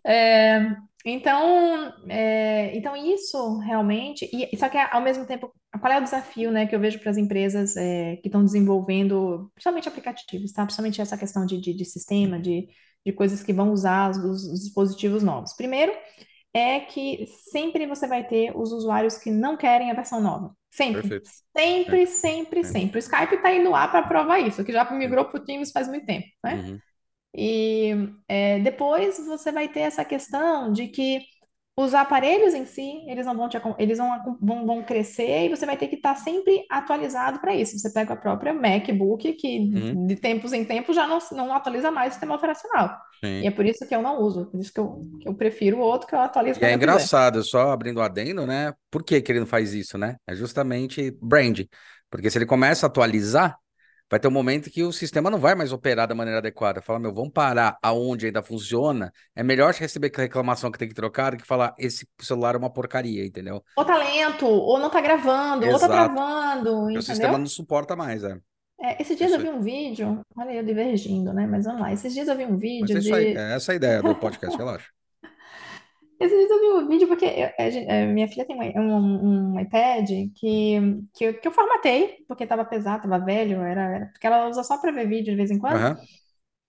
[0.05, 0.75] É,
[1.09, 6.51] então, é, então isso realmente, e só que ao mesmo tempo, qual é o desafio,
[6.51, 10.63] né, que eu vejo para as empresas é, que estão desenvolvendo, principalmente aplicativos, tá?
[10.63, 12.67] Principalmente essa questão de, de, de sistema, de,
[13.05, 15.53] de coisas que vão usar os, os dispositivos novos.
[15.55, 15.93] Primeiro,
[16.53, 20.55] é que sempre você vai ter os usuários que não querem a versão nova.
[20.71, 21.01] Sempre.
[21.01, 21.29] Perfeito.
[21.55, 22.97] Sempre, Sempre, sempre, sempre.
[22.97, 25.87] O Skype está indo lá para provar isso, que já migrou para o Teams faz
[25.87, 26.55] muito tempo, né?
[26.55, 26.79] Uhum.
[27.35, 27.91] E
[28.27, 31.21] é, depois você vai ter essa questão de que
[31.75, 35.65] os aparelhos em si, eles não vão te, eles vão, vão, vão crescer e você
[35.65, 37.77] vai ter que estar sempre atualizado para isso.
[37.77, 40.07] Você pega a própria MacBook, que Uhum.
[40.07, 42.97] de tempos em tempos já não, não atualiza mais o sistema operacional.
[43.39, 45.77] E é por isso que eu não uso, por isso que eu, que eu prefiro
[45.77, 47.11] o outro que eu atualizo E é eu quiser.
[47.13, 48.73] engraçado, só abrindo o adendo, né?
[48.89, 50.17] Por que que ele não faz isso, né?
[50.25, 51.61] É justamente brand.
[52.09, 53.57] Porque se ele começa a atualizar,
[54.09, 56.81] vai ter um momento que o sistema não vai mais operar da maneira adequada.
[56.81, 59.11] Fala, meu, vamos parar aonde ainda funciona.
[59.35, 62.71] É melhor receber reclamação que tem que trocar do que falar, esse celular é uma
[62.71, 63.63] porcaria, entendeu?
[63.75, 65.91] Ou tá lento, ou não tá gravando, ou tá Exato.
[65.91, 68.39] travando, Porque o sistema não susuporta mais, é.
[68.79, 69.43] É, esses dias eu Isso aí.
[69.43, 71.47] vi um vídeo, olha eu divergindo, né?
[71.47, 71.91] Mas vamos lá.
[71.91, 73.33] Esses dias eu vi um Mas é vídeo isso aí.
[73.33, 74.89] de É essa a ideia do podcast, relaxa.
[76.19, 78.81] Esses dias eu vi um vídeo porque eu- a gen- eh, minha filha tem um,
[78.97, 80.79] um- um iPad que,
[81.13, 84.63] que, eu, que eu formatei, porque estava pesado, estava velho, era, era- porque ela usa
[84.63, 86.07] só para ver vídeo de vez em quando, Aham.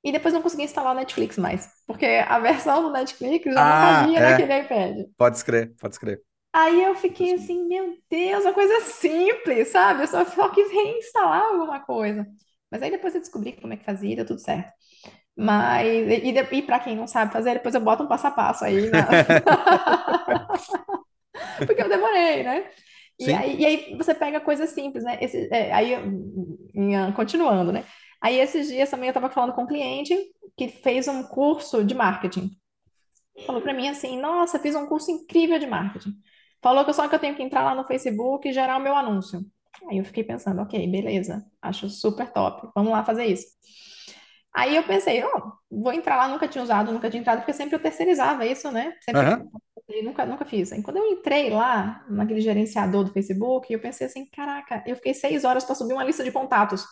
[0.05, 3.77] e depois não consegui instalar o Netflix mais, porque a versão do Netflix já não
[3.77, 4.23] Ah, cabia é.
[4.23, 5.07] naquele iPad.
[5.17, 6.25] Pode escrever, pode escrever.
[6.53, 10.03] Aí eu fiquei assim, meu Deus, uma coisa simples, sabe?
[10.03, 12.27] Eu só, só quis reinstalar alguma coisa.
[12.71, 14.73] Mas aí depois eu descobri como é que fazia e deu tudo certo.
[15.41, 18.65] Mas, e, e, para quem não sabe fazer, depois eu boto um passo a passo
[18.65, 19.07] aí, na...
[21.65, 22.69] porque eu demorei, né?
[23.21, 25.17] E aí, e aí você pega coisas simples, né?
[25.21, 25.93] Esse, é, aí,
[27.15, 27.85] continuando, né?
[28.21, 30.13] Aí esses dias também eu estava falando com um cliente
[30.57, 32.51] que fez um curso de marketing.
[33.47, 36.15] Falou para mim assim, nossa, fiz um curso incrível de marketing.
[36.61, 38.97] Falou que só que eu tenho que entrar lá no Facebook e gerar o meu
[38.97, 39.39] anúncio.
[39.89, 43.47] Aí eu fiquei pensando, ok, beleza, acho super top, vamos lá fazer isso.
[44.55, 47.77] Aí eu pensei, ó, vou entrar lá, nunca tinha usado, nunca tinha entrado, porque sempre
[47.77, 48.95] eu terceirizava isso, né?
[49.01, 49.51] Sempre, Aham.
[49.89, 50.73] eu nunca, nunca fiz.
[50.73, 55.15] Aí quando eu entrei lá, naquele gerenciador do Facebook, eu pensei assim, caraca, eu fiquei
[55.15, 56.85] seis horas para subir uma lista de contatos.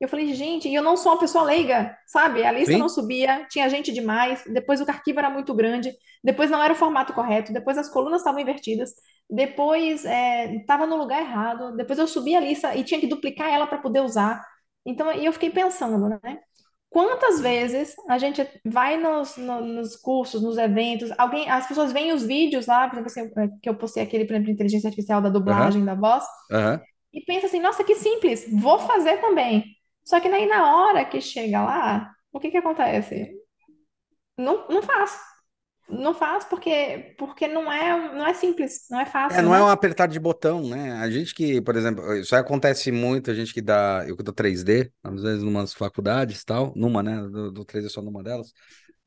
[0.00, 2.44] Eu falei, gente, e eu não sou uma pessoa leiga, sabe?
[2.44, 2.94] A lista não Sim.
[2.94, 5.92] subia, tinha gente demais, depois o arquivo era muito grande,
[6.22, 8.92] depois não era o formato correto, depois as colunas estavam invertidas,
[9.28, 13.66] depois estava no lugar errado, depois eu subi a lista e tinha que duplicar ela
[13.66, 14.40] para poder usar.
[14.86, 16.38] Então, e eu fiquei pensando, né?
[16.90, 22.12] Quantas vezes a gente vai nos, no- nos cursos, nos eventos, alguém, as pessoas veem
[22.12, 24.88] os vídeos lá, por exemplo, assim, é, que eu postei aquele, por exemplo, de inteligência
[24.88, 26.80] artificial da dublagem da voz, Aham.
[27.12, 29.64] e pensa assim, nossa, que simples, vou fazer também.
[30.04, 33.32] Só que daí na hora que chega lá, o que que acontece?
[34.36, 35.18] Não, não faz.
[35.88, 39.62] Não faz porque, porque não é, não é simples, não é É, fácil, não é
[39.62, 39.68] um né?
[39.68, 40.92] apertar de botão, né?
[40.94, 44.32] A gente que, por exemplo, isso acontece muito, a gente que dá, eu que dou
[44.32, 47.20] 3D, às vezes numas faculdades e tal, numa, né?
[47.28, 48.52] Do, do 3D só numa delas.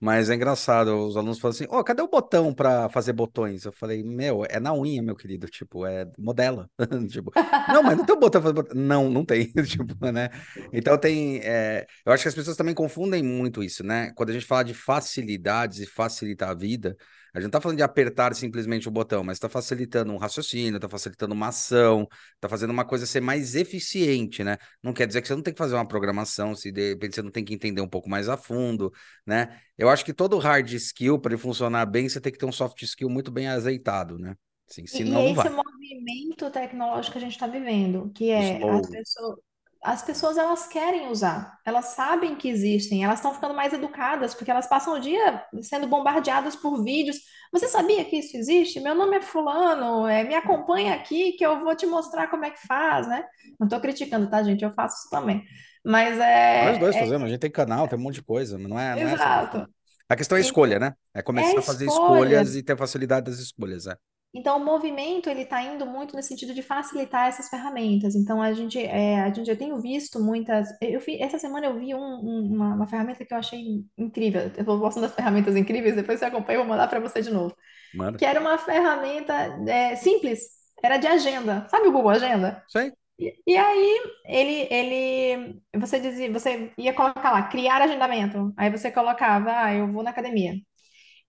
[0.03, 3.65] Mas é engraçado, os alunos falam assim: Ô, cadê o botão para fazer botões?
[3.65, 5.47] Eu falei: Meu, é na unha, meu querido.
[5.47, 6.67] Tipo, é modela.
[7.07, 7.31] Tipo,
[7.71, 8.81] não, mas não tem o botão para fazer botão.
[8.81, 9.51] Não, não tem.
[9.63, 10.29] Tipo, né?
[10.73, 11.39] Então tem.
[11.43, 14.11] é, Eu acho que as pessoas também confundem muito isso, né?
[14.15, 16.97] Quando a gente fala de facilidades e facilitar a vida,
[17.33, 20.75] a gente não tá falando de apertar simplesmente o botão, mas está facilitando um raciocínio,
[20.75, 24.57] está facilitando uma ação, está fazendo uma coisa ser mais eficiente, né?
[24.83, 27.21] Não quer dizer que você não tem que fazer uma programação, se de repente você
[27.21, 28.91] não tem que entender um pouco mais a fundo,
[29.25, 29.59] né?
[29.77, 32.51] Eu acho que todo hard skill, para ele funcionar bem, você tem que ter um
[32.51, 34.35] soft skill muito bem azeitado, né?
[34.69, 35.49] Assim, E, e esse vai.
[35.49, 39.39] movimento tecnológico que a gente está vivendo, que é as pessoas,
[39.83, 44.51] as pessoas elas querem usar, elas sabem que existem, elas estão ficando mais educadas, porque
[44.51, 47.17] elas passam o dia sendo bombardeadas por vídeos.
[47.51, 48.79] Você sabia que isso existe?
[48.79, 52.51] Meu nome é Fulano, é, me acompanha aqui que eu vou te mostrar como é
[52.51, 53.25] que faz, né?
[53.59, 54.63] Não estou criticando, tá, gente?
[54.63, 55.43] Eu faço isso também.
[55.83, 56.19] Mas
[56.55, 58.69] Nós dois é, é fazemos, a gente tem canal, tem um monte de coisa, mas
[58.69, 59.63] não é, não é essa a questão.
[59.63, 59.73] exato.
[60.09, 60.93] A questão é a escolha, Então, né?
[61.13, 62.59] É é a começar a fazer escolhas escolha.
[62.59, 63.95] e ter facilidade das escolhas, é.
[64.33, 68.15] Então, o movimento ele está indo muito no sentido de facilitar essas ferramentas.
[68.15, 70.69] Então, a gente, é, a gente, eu tenho visto muitas.
[70.81, 74.49] Eu vi, essa semana eu vi um- um- uma, uma ferramenta que eu achei incrível.
[74.57, 77.29] Eu vou mostrando das ferramentas incríveis, depois você acompanha, eu vou mandar para você de
[77.29, 77.53] novo.
[77.93, 78.17] Manda.
[78.17, 79.33] Que era uma ferramenta
[79.67, 80.41] é, simples,
[80.83, 81.67] era de agenda.
[81.69, 82.63] Sabe o Google Agenda?
[82.75, 82.91] Aí.
[83.19, 88.53] E, e aí ele, ele, você dizia, você ia colocar lá, criar agendamento.
[88.57, 90.53] Aí você colocava, ah, eu vou na academia.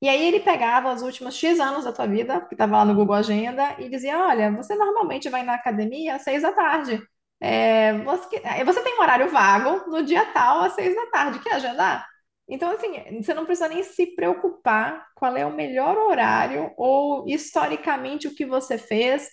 [0.03, 2.95] E aí ele pegava os últimos X anos da tua vida, que estava lá no
[2.95, 7.01] Google Agenda, e dizia, olha, você normalmente vai na academia às seis da tarde.
[7.41, 11.41] É, você, é, você tem um horário vago no dia tal, às seis da tarde,
[11.41, 12.07] quer agendar?
[12.49, 18.27] Então, assim, você não precisa nem se preocupar qual é o melhor horário ou historicamente
[18.29, 19.29] o que você fez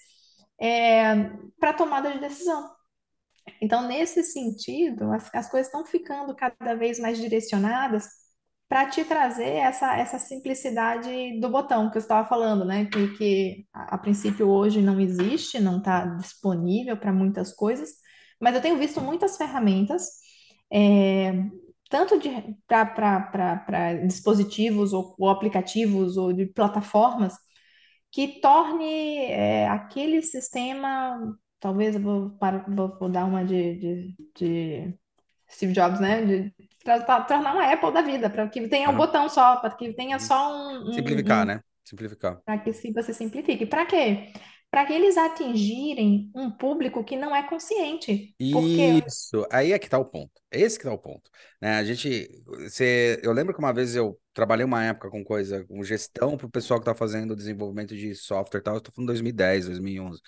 [1.59, 2.69] para tomada de decisão.
[3.61, 8.18] Então, nesse sentido, as, as coisas estão ficando cada vez mais direcionadas
[8.69, 12.85] para te trazer essa, essa simplicidade do botão que eu estava falando, né?
[12.85, 17.89] Que, que a, a princípio hoje não existe, não está disponível para muitas coisas,
[18.39, 20.03] mas eu tenho visto muitas ferramentas,
[20.71, 21.33] é,
[21.89, 22.15] tanto
[22.67, 27.33] para dispositivos ou, ou aplicativos ou de plataformas
[28.11, 31.19] que torne é, aquele sistema,
[31.59, 32.37] talvez eu vou,
[32.99, 34.99] vou dar uma de, de, de
[35.49, 36.25] Steve Jobs, né?
[36.25, 36.53] De
[36.97, 39.93] tra- tra- tornar uma Apple da vida, para que tenha um botão só, para que
[39.93, 41.61] tenha só um, um, Simplificar, um né?
[41.83, 42.39] Simplificar.
[42.45, 43.65] para que se você simplifique.
[43.65, 44.31] Para quê?
[44.71, 48.35] Para que eles atingirem um público que não é consciente.
[48.51, 50.31] Porque Isso, aí é que tá o ponto.
[50.51, 51.29] Esse que tá o ponto.
[51.59, 51.77] Né?
[51.77, 55.83] A gente, você, eu lembro que uma vez eu trabalhei uma época com coisa, com
[55.83, 59.07] gestão para o pessoal que tá fazendo desenvolvimento de software e tal, eu tô falando
[59.07, 60.21] 2010, 2011.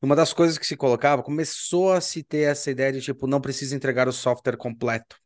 [0.00, 3.40] Uma das coisas que se colocava, começou a se ter essa ideia de tipo, não
[3.40, 5.16] precisa entregar o software completo.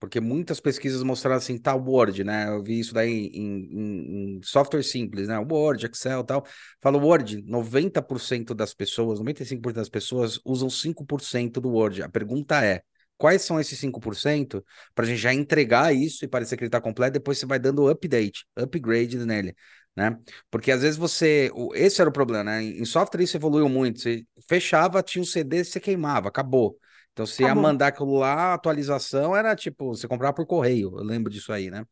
[0.00, 2.48] Porque muitas pesquisas mostraram assim, tá, Word, né?
[2.48, 5.38] Eu vi isso daí em, em- em software simples, né?
[5.38, 6.44] Word, Excel tal.
[6.80, 12.02] Fala Word, 90% das pessoas, 95% das pessoas usam 5% do Word.
[12.02, 12.82] A pergunta é,
[13.16, 16.80] quais são esses 5% para a gente já entregar isso e parecer que ele está
[16.80, 19.54] completo, depois você vai dando update, upgrade nele.
[19.96, 20.16] Né?
[20.50, 21.50] Porque às vezes você.
[21.74, 22.62] Esse era o problema, né?
[22.62, 24.00] Em software isso evoluiu muito.
[24.00, 26.78] Você fechava, tinha um CD, você queimava, acabou.
[27.18, 27.62] Então, você ia Acabou.
[27.62, 31.70] mandar aquilo lá, a atualização era tipo, você comprava por correio, eu lembro disso aí,
[31.70, 31.84] né?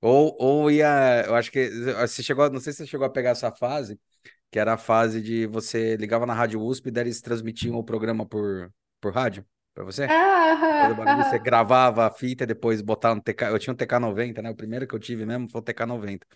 [0.00, 3.30] Ou, ou ia, eu acho que você chegou, não sei se você chegou a pegar
[3.30, 4.00] essa fase,
[4.50, 7.84] que era a fase de você ligava na Rádio USP e daí eles transmitiam o
[7.84, 10.12] programa por, por rádio para você.
[10.78, 13.50] Fazer Ah, barulho, você ah, gravava a fita e depois botava no TK.
[13.50, 14.50] Eu tinha um TK90, né?
[14.50, 16.26] O primeiro que eu tive mesmo foi o TK90.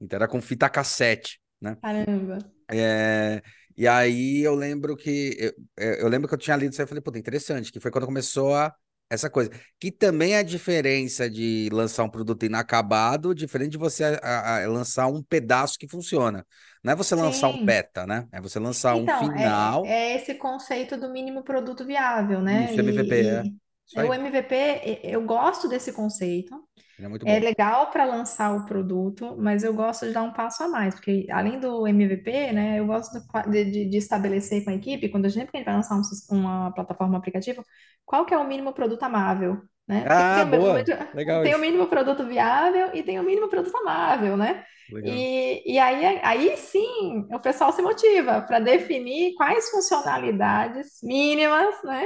[0.00, 1.76] Então era com fita cassete, né?
[1.80, 2.38] caramba.
[2.72, 3.42] É,
[3.82, 6.84] e aí eu lembro que eu, é, eu lembro que eu tinha lido isso aí
[6.86, 8.74] e falei, puta, interessante, que foi quando começou a,
[9.08, 9.50] essa coisa.
[9.78, 14.66] Que também é a diferença de lançar um produto inacabado, diferente de você a- a-
[14.68, 16.46] lançar um pedaço que funciona.
[16.84, 17.64] Não é você lançar um Sim.
[17.64, 18.28] beta, né?
[18.32, 19.82] É você lançar um Então, é, final.
[19.82, 22.72] é esse conceito do mínimo produto viável, né?
[22.72, 23.46] Isso, MVP, é.
[23.46, 23.60] E, Isso
[23.96, 24.14] o.
[24.14, 26.54] MVP, eu gosto desse conceito.
[26.98, 30.62] É muito É legal para lançar o produto, mas eu gosto de dar um passo
[30.64, 33.20] a mais, porque além do MVP, né, eu gosto
[33.50, 36.02] de, de- de estabelecer com a equipe, quando a gente, vai lançar um
[36.38, 37.62] uma plataforma aplicativa,
[38.06, 40.08] qual que é o mínimo produto amável, né?
[40.08, 40.84] Ah, tem o, o boa.
[41.14, 41.60] Legal tem o isso.
[41.60, 44.64] mínimo produto viável e tem o mínimo produto amável, né?
[44.88, 45.26] Legal.
[45.26, 52.04] E, e aí, aí sim o pessoal se motiva para definir quais funcionalidades mínimas, né?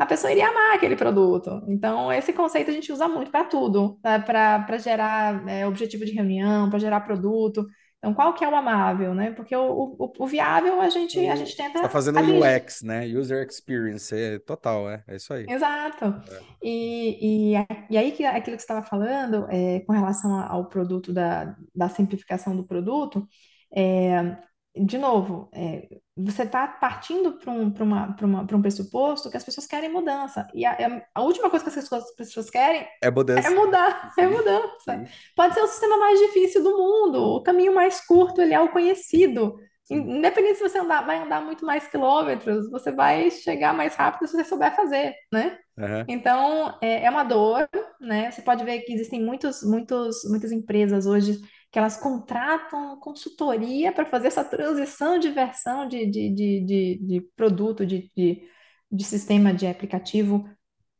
[0.00, 1.62] A pessoa iria amar aquele produto.
[1.68, 6.70] Então, esse conceito a gente usa muito para tudo, para gerar é, objetivo de reunião,
[6.70, 7.66] para gerar produto.
[7.98, 9.32] Então, qual que é o amável, né?
[9.32, 12.62] Porque o, o, o viável a gente, a gente tenta Você tá fazendo o atingir.
[12.62, 13.06] UX, né?
[13.08, 15.44] User Experience, é total, é, é isso aí.
[15.46, 16.06] Exato.
[16.06, 16.40] É.
[16.62, 21.12] E, e, e aí, que, aquilo que você estava falando, é, com relação ao produto,
[21.12, 23.28] da, da simplificação do produto,
[23.70, 24.34] é,
[24.74, 25.86] de novo, é,
[26.24, 30.46] você está partindo para um, uma, uma, um pressuposto que as pessoas querem mudança.
[30.54, 33.50] E a, a última coisa que as pessoas, as pessoas querem É é mudança.
[33.50, 35.02] mudar, é mudança.
[35.02, 35.06] sim,
[35.36, 38.70] Pode ser o sistema mais difícil do mundo, o caminho mais curto, ele é o
[38.70, 39.56] conhecido.
[39.90, 44.36] Independente se você andar, vai andar muito mais quilômetros, você vai chegar mais rápido se
[44.36, 45.58] você souber fazer, né?
[45.78, 46.08] Aham.
[46.08, 47.68] Então, é, é uma dor,
[48.00, 48.30] né?
[48.30, 51.40] Você pode ver que existem muitos, muitos, muitas empresas hoje
[51.70, 57.20] que elas contratam consultoria para fazer essa transição de versão de, de, de, de, de
[57.36, 58.48] produto, de, de,
[58.90, 60.48] de sistema de aplicativo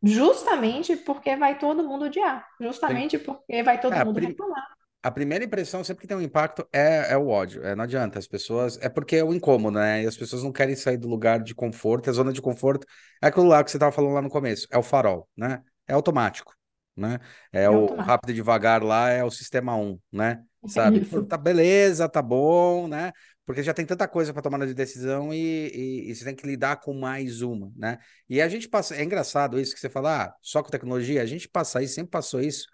[0.03, 2.47] Justamente porque vai todo mundo odiar.
[2.61, 4.67] Justamente porque vai É, todo a, mundo reclamar.
[5.03, 7.65] a primeira impressão sempre que tem um impacto é, é o ódio.
[7.65, 8.19] É, não adianta.
[8.19, 8.79] As pessoas.
[8.83, 10.03] É porque é o incômodo, né?
[10.03, 12.11] E as pessoas não querem sair do lugar de conforto.
[12.11, 12.87] A zona de conforto
[13.23, 14.67] é aquilo lá que você estava falando lá no começo.
[14.71, 15.63] É o farol, né?
[15.89, 16.55] É automático,
[16.97, 17.19] né?
[17.53, 18.01] É É o automático.
[18.03, 20.43] rápido e devagar lá, é o sistema um, né?
[20.67, 21.01] Sabe?
[21.03, 21.25] Isso.
[21.25, 23.13] Tá beleza, tá bom, né?
[23.45, 26.47] Porque já tem tanta coisa para tomar de decisão e, e, e você tem que
[26.47, 27.99] lidar com mais uma, né?
[28.29, 28.95] E a gente passa.
[28.95, 31.23] É engraçado isso que você fala, ah, só com tecnologia.
[31.23, 32.67] A gente passa isso, sempre passou isso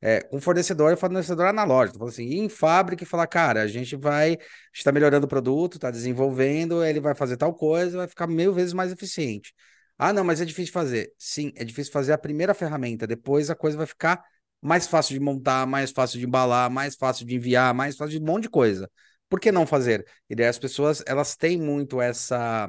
[0.00, 1.98] é, com fornecedor e fornecedor analógico.
[1.98, 4.36] Falou assim, em fábrica e falar, cara, a gente vai,
[4.72, 8.72] está melhorando o produto, está desenvolvendo, ele vai fazer tal coisa, vai ficar mil vezes
[8.72, 9.54] mais eficiente.
[9.96, 11.12] Ah, não, mas é difícil fazer.
[11.18, 14.22] Sim, é difícil fazer a primeira ferramenta, depois a coisa vai ficar
[14.64, 18.24] mais fácil de montar, mais fácil de embalar, mais fácil de enviar, mais fácil de
[18.24, 18.90] um monte de coisa.
[19.28, 20.06] Por que não fazer?
[20.30, 22.68] E daí as pessoas, elas têm muito essa,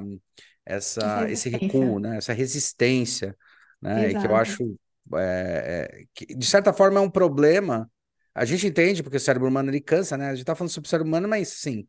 [0.66, 2.18] Essa esse recuo, né?
[2.18, 3.38] Essa resistência,
[3.82, 4.10] né?
[4.12, 4.78] E que eu acho
[5.16, 7.90] é, é, que, de certa forma é um problema.
[8.34, 10.30] A gente entende porque o cérebro humano ele cansa, né?
[10.30, 11.88] A gente tá falando sobre o cérebro humano, mas sim,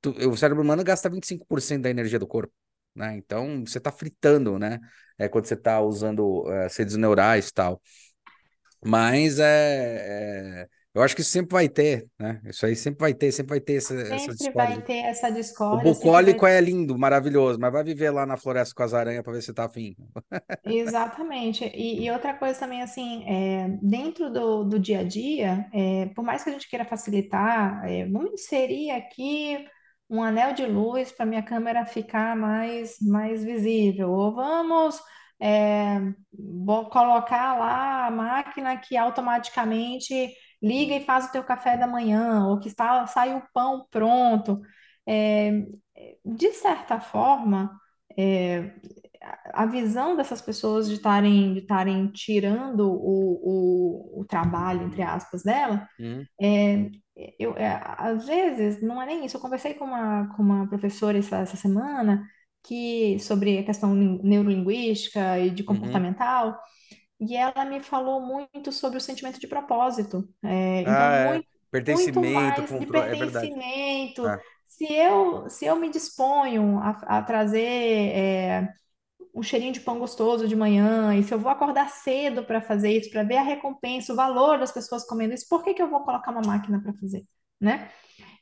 [0.00, 2.52] tu- o cérebro humano gasta 25% da energia do corpo,
[2.94, 3.16] né?
[3.16, 4.78] Então você tá fritando, né?
[5.18, 7.82] É quando você tá usando é, redes neurais e tal.
[8.84, 12.40] Mas é, é, eu acho que isso sempre vai ter, né?
[12.46, 14.84] Isso aí sempre vai ter, sempre vai ter essa, essa Sempre vai discórdia.
[14.84, 15.30] ter essa
[15.70, 18.82] O discórdia, sempre vai bucólico é lindo, maravilhoso, mas vai viver lá na floresta com
[18.82, 19.96] as aranhas para ver se tá afim.
[20.64, 21.64] Exatamente.
[21.74, 26.22] E, e outra coisa também, assim, é, dentro do, do dia a dia, é, por
[26.24, 29.66] mais que a gente queira facilitar, é, vamos inserir aqui
[30.10, 35.00] um anel de luz para minha câmera ficar mais, mais visível, ou vamos
[35.40, 36.00] é,
[36.90, 40.32] colocar lá a máquina que automaticamente
[40.62, 44.60] liga e faz o teu café da manhã, ou que está, sai o pão pronto.
[45.06, 45.64] É,
[46.24, 47.70] de certa forma,
[48.16, 48.74] é,
[49.52, 55.88] a visão dessas pessoas de estarem de tirando o, o, o trabalho, entre aspas, dela,
[55.98, 56.90] Uhum, é,
[57.38, 59.36] eu, é, às vezes não é nem isso.
[59.36, 62.24] Eu conversei com uma, com uma professora essa, essa semana
[62.68, 66.08] que sobre a questão lin- neurolinguística e de uhum.
[66.10, 66.58] comportamental,
[67.20, 70.28] e ela me falou muito sobre o sentimento de propósito.
[70.42, 71.40] É, então, Ah, é.
[71.40, 71.48] muito,
[71.90, 73.52] muito Pertencimento, mais de controle, é verdade.
[73.52, 74.22] pertencimento.
[74.24, 74.42] É.
[74.66, 77.60] Se eu, se eu me disponho a, a trazer
[78.14, 78.68] é,
[79.34, 82.92] um cheirinho de pão gostoso de manhã, e se eu vou acordar cedo para fazer
[82.98, 85.90] isso, para ver a recompensa, o valor das pessoas comendo isso, por que que eu
[85.90, 87.24] vou colocar uma máquina para fazer,
[87.60, 87.90] né?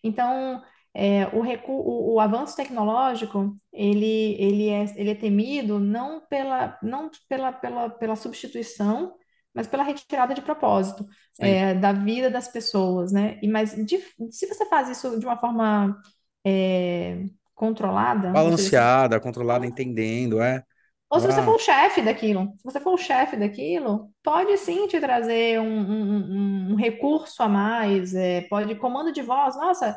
[0.03, 0.62] Então,
[0.97, 1.42] é, o,
[1.72, 7.90] o, o avanço tecnológico, ele, ele é, ele é temido não pela, não pela, pela,
[7.90, 9.14] pela substituição,
[9.55, 11.07] mas pela retirada de propósito
[11.38, 13.38] é, da vida das pessoas, né?
[13.42, 16.01] E, mas de- se você faz isso de uma forma
[16.47, 17.24] é,
[17.55, 20.64] controlada, seja, se Balanceada, controlada, entendendo, é.
[21.11, 24.57] ou se você for Ela, o chefe daquilo, se você for o chefe daquilo, pode
[24.59, 29.57] sim te trazer um, um- um- um recurso a mais, é, pode comando de voz.
[29.57, 29.97] Nossa,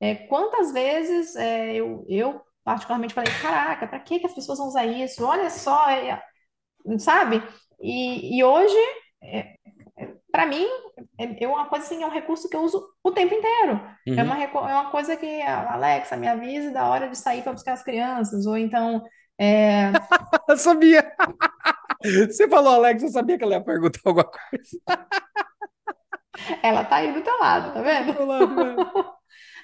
[0.00, 4.68] é, quantas vezes é, eu, eu particularmente falei, caraca, para que que as pessoas vão
[4.68, 5.24] usar isso?
[5.24, 6.22] Olha só, é,
[6.98, 7.42] sabe?
[7.80, 8.76] E, e hoje,
[10.32, 10.66] para mim,
[11.18, 13.80] é, é uma coisa assim, é um recurso que eu uso o tempo inteiro.
[14.16, 14.42] É uma, Uhum.
[14.42, 17.82] é uma coisa que, a Alexa, me avise da hora de sair para buscar as
[17.82, 19.02] crianças, ou então.
[19.40, 19.92] é,
[20.48, 21.12] Eu sabia.
[22.04, 24.80] Você falou, Alex, eu sabia que ela ia perguntar alguma coisa
[26.62, 28.14] Ela tá aí do teu lado, tá do vendo?
[28.14, 28.54] teu lado,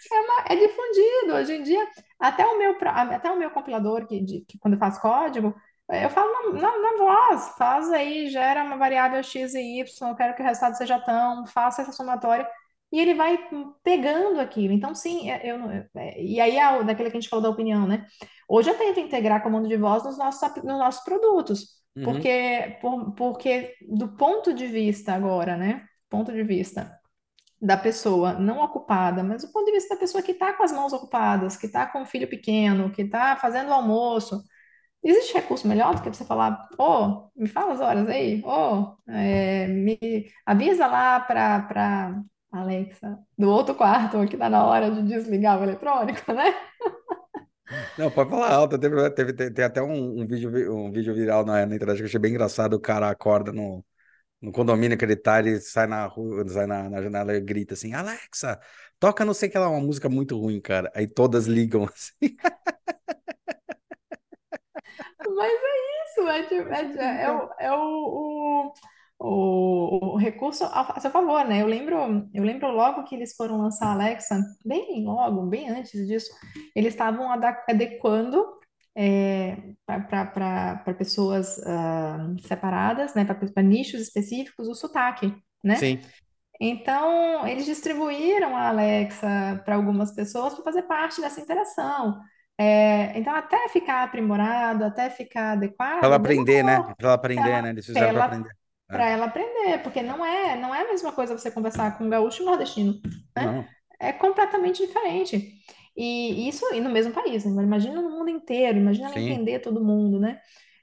[0.08, 0.26] velho.
[0.48, 1.86] É difundido hoje em dia.
[2.18, 5.54] Até o meu, até o meu compilador, que, de- que quando eu faço código,
[5.88, 10.16] eu falo na, na, na voz, faz aí, gera uma variável x e y, eu
[10.16, 12.48] quero que o resultado seja tão, faça essa somatória,
[12.90, 13.38] e ele vai
[13.84, 14.72] pegando aquilo.
[14.72, 17.50] Então, sim, é- eu, não- é- e aí, é daquele que a gente falou da
[17.50, 18.04] opinião, né?
[18.48, 22.04] Hoje eu tento integrar comando de voz nos nossos, nos nossos produtos, Uhum.
[22.04, 25.84] porque, por- porque do ponto de vista agora, né?
[26.08, 26.92] Ponto de vista
[27.60, 30.72] da pessoa não ocupada, mas do ponto de vista da pessoa que está com as
[30.72, 34.42] mãos ocupadas, que está com um filho pequeno, que está fazendo o almoço.
[35.02, 39.66] Existe recurso melhor do que você falar, ô, me fala as horas aí, ô, é,
[39.68, 39.98] me
[40.44, 42.20] avisa lá para
[42.52, 46.54] Alexa do outro quarto que está na hora de desligar o eletrônico, né?
[47.98, 48.78] Não, pode falar alto.
[48.78, 52.02] Teve, teve, tem, tem até um, um vídeo, um vídeo viral na, na internet que
[52.02, 52.74] eu achei bem engraçado.
[52.74, 53.84] O cara acorda no,
[54.40, 57.74] no condomínio que ele tá, ele sai na rua, sai na, na janela e grita
[57.74, 58.60] assim: Alexa,
[58.98, 60.90] toca não sei o que lá, uma música muito ruim, cara.
[60.94, 62.36] Aí todas ligam assim.
[65.24, 68.72] Mas é isso, é, é, é, o, é o,
[69.18, 71.62] o, o recurso a, seu favor, né?
[71.62, 76.06] Eu lembro, eu lembro logo que eles foram lançar a Alexa, bem logo, bem antes
[76.06, 76.30] disso,
[76.74, 77.64] eles estavam ada-
[78.96, 83.24] adequando para pessoas ah, separadas, né?
[83.24, 85.76] Para nichos específicos, o sotaque, né?
[85.76, 86.00] Sim.
[86.60, 92.18] Então, eles distribuíram a Alexa para algumas pessoas para fazer parte dessa interação.
[92.58, 95.52] É, então, até ficar aprimorado, até ficar
[96.00, 96.80] ela adequado, aprender, né?
[96.80, 97.70] demorou Pra ela para aprender, ela, né?
[97.70, 98.56] Eles fizeram pra ela, aprender.
[98.90, 99.12] para É.
[99.12, 102.42] ela aprender, porque não é, não é a mesma coisa você conversar com um gaúcho
[102.42, 102.94] e um nordestino,
[103.36, 103.46] né?
[103.46, 103.68] Não,
[104.00, 105.52] É completamente diferente.
[105.96, 107.62] E isso e no mesmo país, né?
[107.62, 109.18] Imagina no mundo inteiro, imagina ela sim.
[109.18, 110.40] entender todo mundo, né?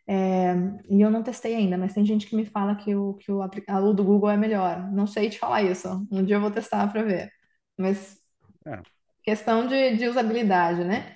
[0.07, 0.53] É,
[0.89, 3.39] e eu não testei ainda, mas tem gente que me fala que o, que o,
[3.41, 4.91] o do Google é melhor.
[4.91, 5.88] Não sei te falar isso.
[6.11, 7.32] Um dia eu vou testar para ver.
[7.78, 8.20] Mas
[8.66, 8.84] É.
[9.24, 11.16] questão de, de usabilidade, né?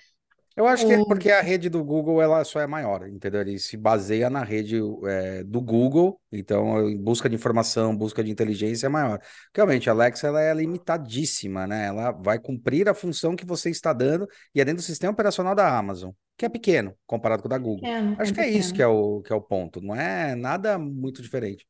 [0.57, 3.41] Eu acho que é porque a rede do Google ela só é maior, entendeu?
[3.41, 8.31] Ele se baseia na rede é, do Google, então em busca de informação, busca de
[8.31, 9.21] inteligência é maior.
[9.55, 11.85] Realmente, a Alexa ela é limitadíssima, né?
[11.85, 15.53] Ela vai cumprir a função que você está dando e é dentro do sistema operacional
[15.53, 17.81] da Amazon, que é pequeno comparado com o da Google.
[17.81, 20.33] pequeno, é Acho que é isso que é o, que é o ponto, não é
[20.33, 21.67] nada muito diferente.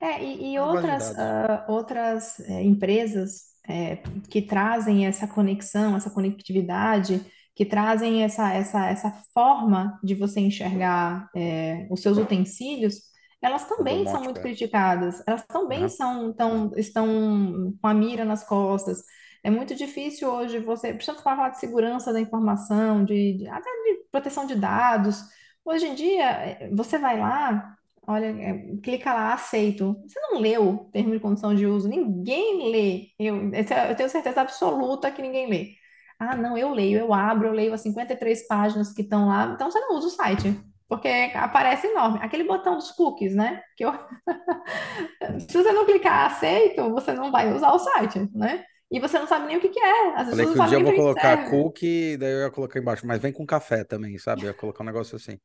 [0.00, 3.98] É, e, e outras, ah, outras é, empresas é,
[4.28, 7.24] que trazem essa conexão, essa conectividade,
[7.54, 12.96] que trazem essa, essa, essa forma de você enxergar é, os seus utensílios,
[13.42, 14.42] elas também são muito é.
[14.42, 15.88] criticadas, elas também Aham.
[15.88, 19.02] são, tão, estão com a mira nas costas.
[19.42, 24.04] É muito difícil hoje você, precisa falar de segurança da informação, de, de- até de
[24.10, 25.20] proteção de dados.
[25.64, 26.24] Hoje em dia,
[26.60, 27.76] eh, você vai lá.
[28.06, 29.94] Olha, é, clica lá, aceito.
[30.06, 33.08] Você não leu o termo de condição de uso, ninguém lê.
[33.18, 35.74] Eu, é- eu tenho certeza absoluta que ninguém lê.
[36.18, 39.52] Ah, não, eu leio, eu abro, eu leio as 53 páginas que estão lá.
[39.54, 40.58] Então você não usa o site,
[40.88, 42.18] porque aparece enorme.
[42.22, 43.62] Aquele botão dos cookies, né?
[43.76, 43.92] Que eu-
[45.48, 48.64] se você não clicar aceito, você não vai usar o site, né?
[48.90, 50.14] E você não sabe nem o que que é.
[50.16, 51.48] As Falei que um dia eu vou colocar serve.
[51.48, 54.46] cookie, daí eu ia colocar embaixo, mas vem com café também, sabe?
[54.46, 55.38] Eu ia colocar um negócio assim.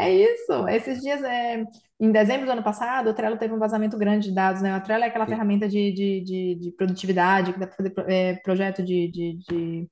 [0.00, 0.66] É isso.
[0.68, 1.62] Esses dias, é,
[2.00, 4.74] em dezembro do ano passado, o Trello teve um vazamento grande de dados, né?
[4.76, 5.32] O Trello é aquela Sim.
[5.32, 9.90] ferramenta de, de, de, de produtividade que dá para fazer é, projeto de, de, de,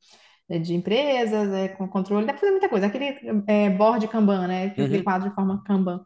[0.49, 2.87] é, de empresas, é, com controle, dá para fazer muita coisa.
[2.87, 4.67] Aquele é, board Kanban, né?
[4.67, 5.05] Aquele Uhum.
[5.05, 6.01] quadro de forma Kanban.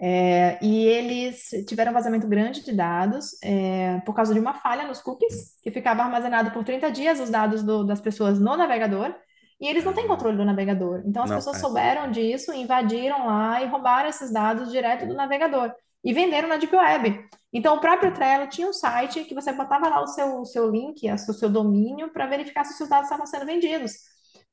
[0.00, 4.86] É, e eles tiveram um vazamento grande de dados é, por causa de uma falha
[4.86, 9.14] nos cookies, que ficava armazenado por 30 dias os dados do- das pessoas no navegador,
[9.62, 11.02] e eles não têm controle do navegador.
[11.06, 11.60] Então as não, pessoas é.
[11.60, 15.72] souberam disso, invadiram lá e roubaram esses dados direto do navegador.
[16.04, 17.28] e venderam na Deep Web.
[17.52, 20.68] Então, o próprio Trello tinha um site que você botava lá o seu, o seu
[20.68, 23.92] link, o seu domínio, para verificar se os seus dados estavam sendo vendidos.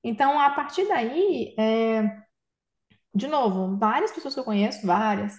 [0.03, 2.03] Então, a partir daí, é,
[3.16, 5.34] de novo, várias pessoas que eu conheço, várias,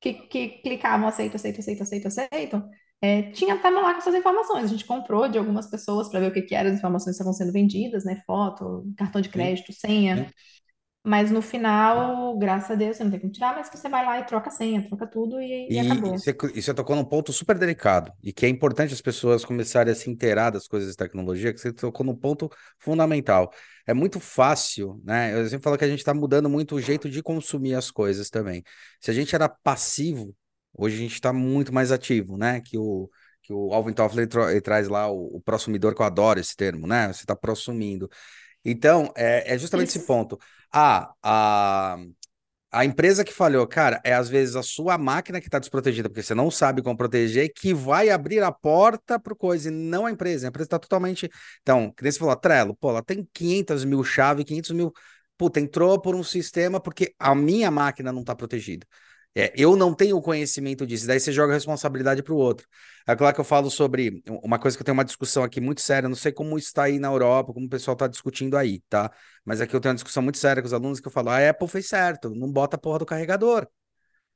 [0.00, 2.64] que, que clicavam aceito, aceito, aceito, aceito, aceito,
[3.02, 4.64] é, tinha estavam lá com essas informações.
[4.66, 7.22] A gente comprou de algumas pessoas para ver o que, que eram as informações que
[7.22, 8.22] estavam sendo vendidas, né?
[8.26, 10.30] Foto, cartão de crédito, senha.
[11.04, 14.20] Mas no final, graças a Deus, você não tem como tirar, mas você vai lá
[14.20, 16.18] e troca a senha, troca tudo e, e E, e, acabou.
[16.18, 19.92] você, e você tocou num ponto super delicado, e que é importante as pessoas começarem
[19.92, 23.52] a se inteirar das coisas de tecnologia, que você tocou num ponto fundamental.
[23.86, 25.32] É muito fácil, né?
[25.38, 28.28] Eu sempre falo que a gente está mudando muito o jeito de consumir as coisas
[28.28, 28.62] também.
[29.00, 30.34] Se a gente era passivo,
[30.74, 32.60] hoje a gente está muito mais ativo, né?
[32.60, 33.10] Que o,
[33.42, 36.86] que o Alvin Toffler ele traz lá o, o prosumidor, que eu adoro esse termo,
[36.86, 37.08] né?
[37.12, 38.08] Você está prosumindo.
[38.64, 40.06] Então, é, é justamente esse Isso.
[40.06, 40.38] ponto.
[40.72, 41.98] Ah, a
[42.74, 46.22] a empresa que falhou, cara, é às vezes a sua máquina que está desprotegida, porque
[46.22, 50.10] você não sabe como proteger, que vai abrir a porta para coisa, e não a
[50.10, 50.46] empresa.
[50.46, 51.28] A empresa está totalmente.
[51.60, 54.90] Então, que nem você falou, Trello, pô, ela tem 500 mil chaves, 500 mil.
[55.36, 58.86] Puta, entrou por um sistema porque a minha máquina não está protegida.
[59.34, 62.66] É, eu não tenho conhecimento disso, daí você joga a responsabilidade para o outro.
[63.06, 65.80] É claro que eu falo sobre uma coisa que eu tenho uma discussão aqui muito
[65.80, 69.10] séria, não sei como está aí na Europa, como o pessoal está discutindo aí, tá?
[69.44, 71.48] Mas aqui eu tenho uma discussão muito séria com os alunos que eu falo: a
[71.48, 73.66] Apple fez certo, não bota a porra do carregador.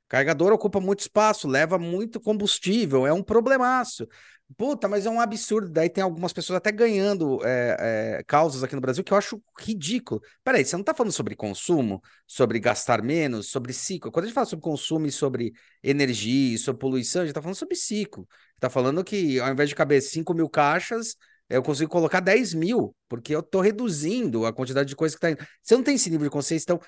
[0.07, 4.07] Carregador ocupa muito espaço, leva muito combustível, é um problemaço.
[4.55, 5.69] Puta, mas é um absurdo.
[5.69, 9.41] Daí tem algumas pessoas até ganhando é, é, causas aqui no Brasil que eu acho
[9.59, 10.21] ridículo.
[10.43, 14.09] Peraí, você não tá falando sobre consumo, sobre gastar menos, sobre ciclo.
[14.09, 15.51] Quando a gente fala sobre consumo e sobre
[15.83, 18.25] energia, e sobre poluição, a gente tá falando sobre ciclo.
[18.59, 21.17] Tá falando que ao invés de caber 5 mil caixas,
[21.49, 25.31] eu consigo colocar 10 mil, porque eu tô reduzindo a quantidade de coisa que tá
[25.31, 25.45] indo.
[25.61, 26.79] Você não tem esse nível de consciência, então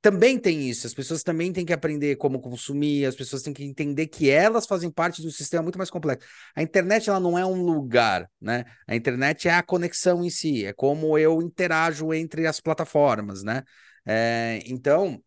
[0.00, 3.64] também tem isso, as pessoas também têm que aprender como consumir, as pessoas têm que
[3.64, 6.28] entender que elas fazem parte de um sistema muito mais complexo.
[6.54, 8.64] A internet ela não é um lugar, né?
[8.86, 13.62] A internet é a conexão em si, é como eu interajo entre as plataformas, né?
[14.06, 15.22] É, então,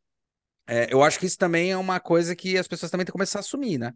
[0.68, 3.18] é, eu acho que isso também é uma coisa que as pessoas também têm que
[3.18, 3.94] começar a assumir, né?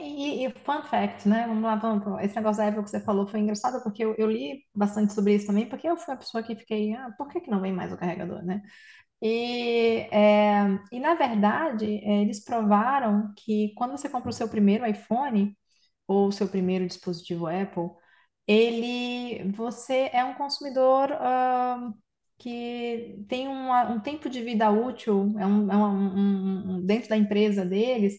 [0.00, 1.46] E, e fun fact, né?
[1.46, 2.22] Vamos lá, vamos, vamos.
[2.22, 5.34] Esse negócio da Apple que você falou foi engraçado porque eu, eu li bastante sobre
[5.34, 7.72] isso também, porque eu fui a pessoa que fiquei, ah, por que que não vem
[7.72, 8.62] mais o carregador, né?
[9.24, 14.86] E, é, e na verdade, é, eles provaram que quando você compra o seu primeiro
[14.86, 15.56] iPhone
[16.08, 17.90] ou o seu primeiro dispositivo Apple,
[18.46, 21.90] ele, você é um consumidor ah,
[22.38, 27.16] que tem uma- um tempo de vida útil, é um, é um- um- dentro da
[27.16, 28.14] empresa deles,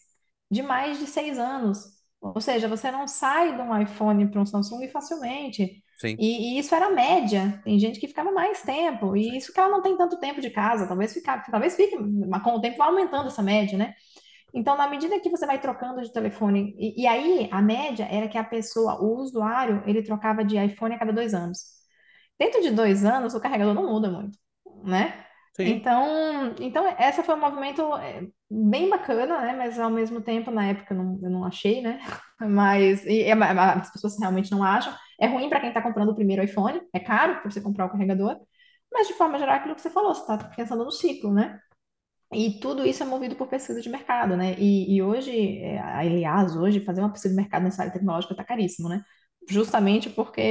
[0.50, 1.80] de mais de seis anos.
[2.22, 5.84] Ou seja, você não sai de um iPhone para um Samsung facilmente.
[5.96, 7.62] Sim, E, e isso era a média.
[7.64, 9.16] Tem gente que ficava mais tempo.
[9.18, 10.88] E isso que ela não tem tanto tempo de casa.
[10.88, 13.94] Talvez ficar, talvez fique, mas com o tempo vai aumentando essa média, né?
[14.54, 18.28] Então, na medida que você vai trocando de telefone, e, e aí a média era
[18.30, 21.60] que a pessoa, o usuário, ele trocava de iPhone a cada dois anos.
[22.40, 24.38] Dentro de dois anos, o carregador não muda muito,
[24.84, 25.26] né?
[25.56, 25.82] sim.
[25.82, 29.54] Então, então essa foi um movimento é, bem bacana, né?
[29.58, 32.00] Mas ao mesmo tempo, na época, eu não, eu não achei, né?
[32.40, 34.94] Mas e as pessoas realmente não acham.
[35.20, 37.90] É ruim para quem está comprando o primeiro iPhone, é caro para você comprar o
[37.92, 38.38] carregador,
[38.94, 41.60] mas de forma geral, é aquilo que você falou, você está pensando no ciclo, né?
[42.34, 44.56] E tudo isso é movido por pesquisa de mercado, né?
[44.60, 48.44] E, e hoje, é, aliás, hoje, fazer uma pesquisa de mercado nessa área tecnológica está
[48.44, 49.02] caríssimo, né?
[49.50, 50.42] Justamente porque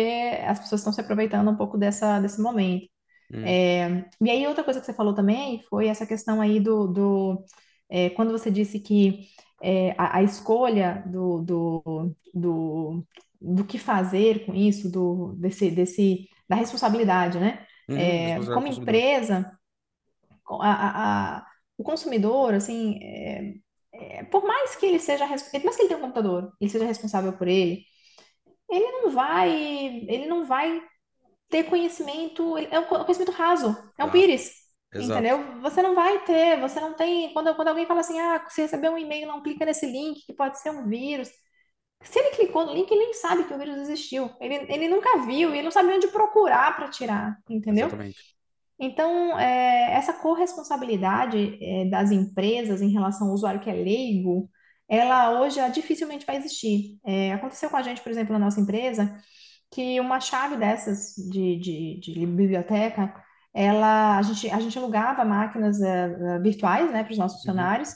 [0.46, 2.86] as pessoas estão se aproveitando um pouco dessa, desse momento.
[3.30, 6.86] Hum, É, e aí, outra coisa que você falou também foi essa questão aí do,
[6.88, 7.44] do
[7.90, 9.28] é, quando você disse que
[9.62, 13.04] é, a, a escolha do, do, do,
[13.40, 17.66] do que fazer com isso, do, desse, desse, da responsabilidade, né?
[17.88, 19.50] uhum, É, como empresa
[20.48, 21.46] a, a- a-
[21.78, 23.54] o consumidor, assim, é,
[23.92, 26.84] é, por mais que ele seja, por mais que ele tenha um computador, ele seja
[26.86, 27.84] responsável por ele,
[28.70, 29.50] ele não vai,
[30.08, 30.82] ele não vai
[31.50, 34.52] ter conhecimento, ele- é um conhecimento raso, é um Claro, pires,
[34.92, 35.34] exato.
[35.34, 35.60] entendeu?
[35.62, 38.92] Você não vai ter, você não tem, quando, quando alguém fala assim, ah, você recebeu
[38.92, 41.30] um e-mail, não clica nesse link, que pode ser um vírus.
[42.04, 44.30] Se ele clicou no link, ele nem sabe que o vírus existiu.
[44.40, 47.86] Ele, ele nunca viu, ele não sabe onde procurar para tirar, entendeu?
[47.86, 48.34] Exatamente.
[48.78, 54.50] Então, é, essa corresponsabilidade, é, das empresas em relação ao usuário que é leigo,
[54.88, 56.98] ela hoje ela dificilmente vai existir.
[57.04, 59.16] É, aconteceu com a gente, por exemplo, na nossa empresa,
[59.70, 63.14] que uma chave dessas de, de, de biblioteca,
[63.52, 67.90] ela, a gente, a gente alugava máquinas é, virtuais, né, para os nossos Uhum, funcionários,
[67.90, 67.94] uhum.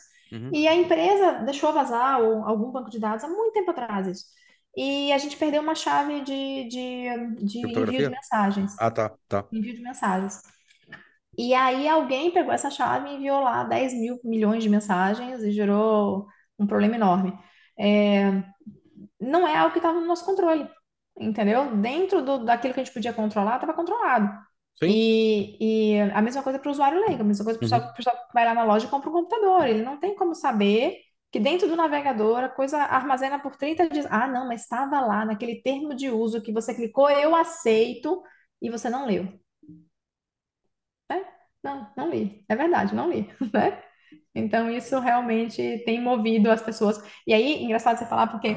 [0.51, 4.25] E a empresa deixou vazar o- algum banco de dados há muito tempo atrás isso.
[4.77, 8.73] E a gente perdeu uma chave de, de, de envio de mensagens.
[8.77, 9.49] Ah, tá, tá.
[9.53, 10.41] Envio de mensagens.
[11.37, 15.53] E aí alguém pegou essa chave e enviou lá 10 mil milhões de mensagens e
[15.53, 16.27] gerou
[16.59, 17.33] um problema enorme.
[17.79, 18.43] É,
[19.21, 20.69] não é algo que estava no nosso controle,
[21.19, 21.77] entendeu?
[21.79, 24.31] Dentro do, daquilo que a gente podia controlar, estava controlado.
[24.81, 25.09] Sim.
[25.61, 27.71] E, e a mesma coisa para o usuário leigo, a mesma coisa para o Uhum.
[27.95, 29.67] pessoal que vai lá na loja e compra um computador.
[29.67, 30.97] Ele não tem como saber
[31.31, 34.07] que dentro do navegador a coisa armazena por 30 dias.
[34.11, 38.23] Ah, não, mas estava lá naquele termo de uso que você clicou, eu aceito,
[38.63, 39.29] e você não leu.
[41.11, 41.25] É?
[41.63, 42.45] Não, não li.
[42.49, 43.23] É verdade, não li,
[43.53, 43.83] né?
[44.35, 47.01] Então, isso realmente tem movido as pessoas.
[47.27, 48.55] E aí, engraçado você falar, porque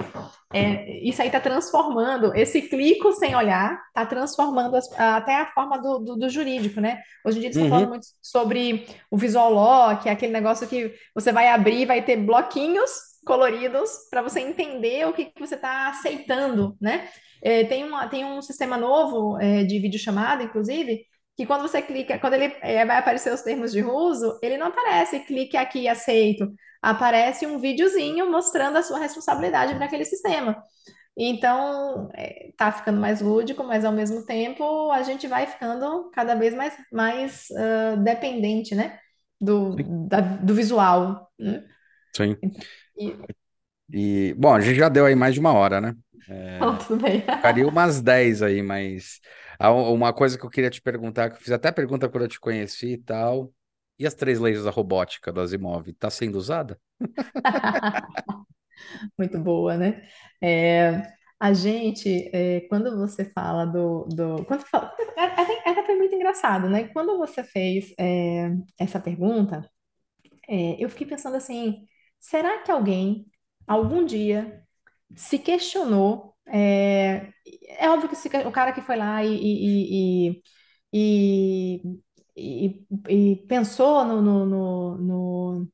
[0.54, 5.78] é, isso aí está transformando, esse clico sem olhar, está transformando as- até a forma
[5.82, 7.02] do, do- do jurídico, né?
[7.26, 7.89] Hoje em dia eles estão falando Uhum.
[7.89, 12.02] muito sobre o visual law, que é aquele negócio que você vai abrir e vai
[12.04, 12.91] ter bloquinhos
[13.26, 17.08] coloridos para você entender o que, que você está aceitando, né?
[17.43, 21.06] É, tem, uma, tem um sistema novo é, de videochamada, inclusive,
[21.42, 24.68] que quando você clica, quando ele é, vai aparecer os termos de uso, ele não
[24.68, 26.52] aparece clique aqui e aceito.
[26.82, 30.64] Aparece um videozinho mostrando a sua responsabilidade para aquele sistema.
[31.18, 36.36] Então, é, tá ficando mais lúdico, mas ao mesmo tempo a gente vai ficando cada
[36.36, 39.00] vez mais, mais ah, dependente, né?
[39.39, 39.76] Do,
[40.08, 41.32] da- do visual.
[41.39, 41.64] né?
[42.16, 42.38] Sim.
[42.96, 43.16] E,
[43.94, 45.96] E, bom, a gente já deu aí mais de uma hora, né?
[46.56, 47.24] então, tudo bem.
[47.38, 49.20] Ficaria umas 10 aí, mas
[49.70, 52.39] uma coisa que eu queria te perguntar, que eu fiz até pergunta quando eu te
[52.39, 53.53] conheci e tal.
[53.99, 56.80] E as três leis da robótica do Asimov, tá sendo usada?
[59.18, 60.07] Muito boa, né?
[60.41, 61.03] É,
[61.39, 66.16] a gente, é, quando você fala do, do quando fala, é- é- até foi muito
[66.16, 66.88] engraçado, né?
[66.89, 68.49] Quando você fez é,
[68.80, 69.70] essa pergunta,
[70.49, 71.88] é, eu fiquei pensando assim,
[72.20, 73.28] será que alguém
[73.68, 74.64] algum dia
[75.16, 76.30] se questionou?
[76.52, 77.34] É,
[77.80, 80.41] é óbvio que se- o cara que foi lá e,
[80.93, 81.82] e,
[82.36, 85.68] e, e, pensou no, no, no, no-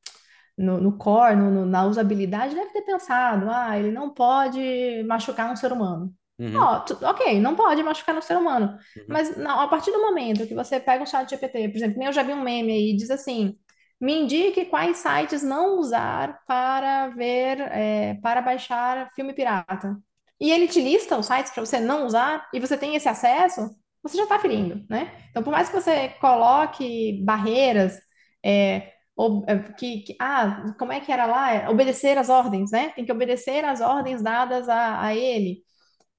[0.58, 5.50] no, no core, no- no- na usabilidade, deve ter pensado, ah, ele não pode machucar
[5.52, 6.14] um ser humano.
[6.38, 8.78] Uhum, tu- ok, não pode machucar um ser humano.
[8.96, 12.02] uhum, Mas na- a partir do momento que você pega um chat GPT, por exemplo,
[12.02, 13.56] eu já vi um meme aí, diz assim,
[14.00, 19.96] me indique quais sites não usar para ver, é, para baixar filme pirata.
[20.40, 23.70] E ele te lista os sites para você não usar, e você tem esse acesso,
[24.02, 25.12] você já está ferindo, né?
[25.30, 27.98] Então, por mais que você coloque barreiras,
[28.44, 31.52] é, ob- é, que, que- ah, como é que era lá?
[31.52, 32.90] É, Obedecer às ordens, né?
[32.90, 35.62] Tem que obedecer às ordens dadas a, a ele.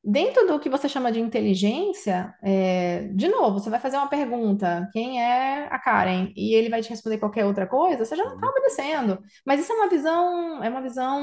[0.03, 4.89] Dentro do que você chama de inteligência, é, de novo, você vai fazer uma pergunta,
[4.93, 6.32] quem é a Karen?
[6.38, 8.49] E ele vai te responder qualquer outra coisa, você já não está uhum.
[8.49, 9.20] obedecendo.
[9.45, 11.20] Mas isso é uma visão, é uma visão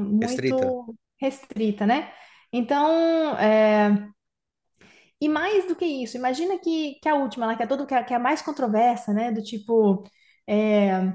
[0.00, 0.74] muito restrita,
[1.86, 2.12] né?
[2.52, 4.08] Então, é,
[5.20, 7.94] e mais do que isso, imagina que, que a última, lá, que é todo, que
[7.94, 9.32] é, que é a mais controversa, né?
[9.32, 10.04] Do tipo,
[10.46, 11.12] é,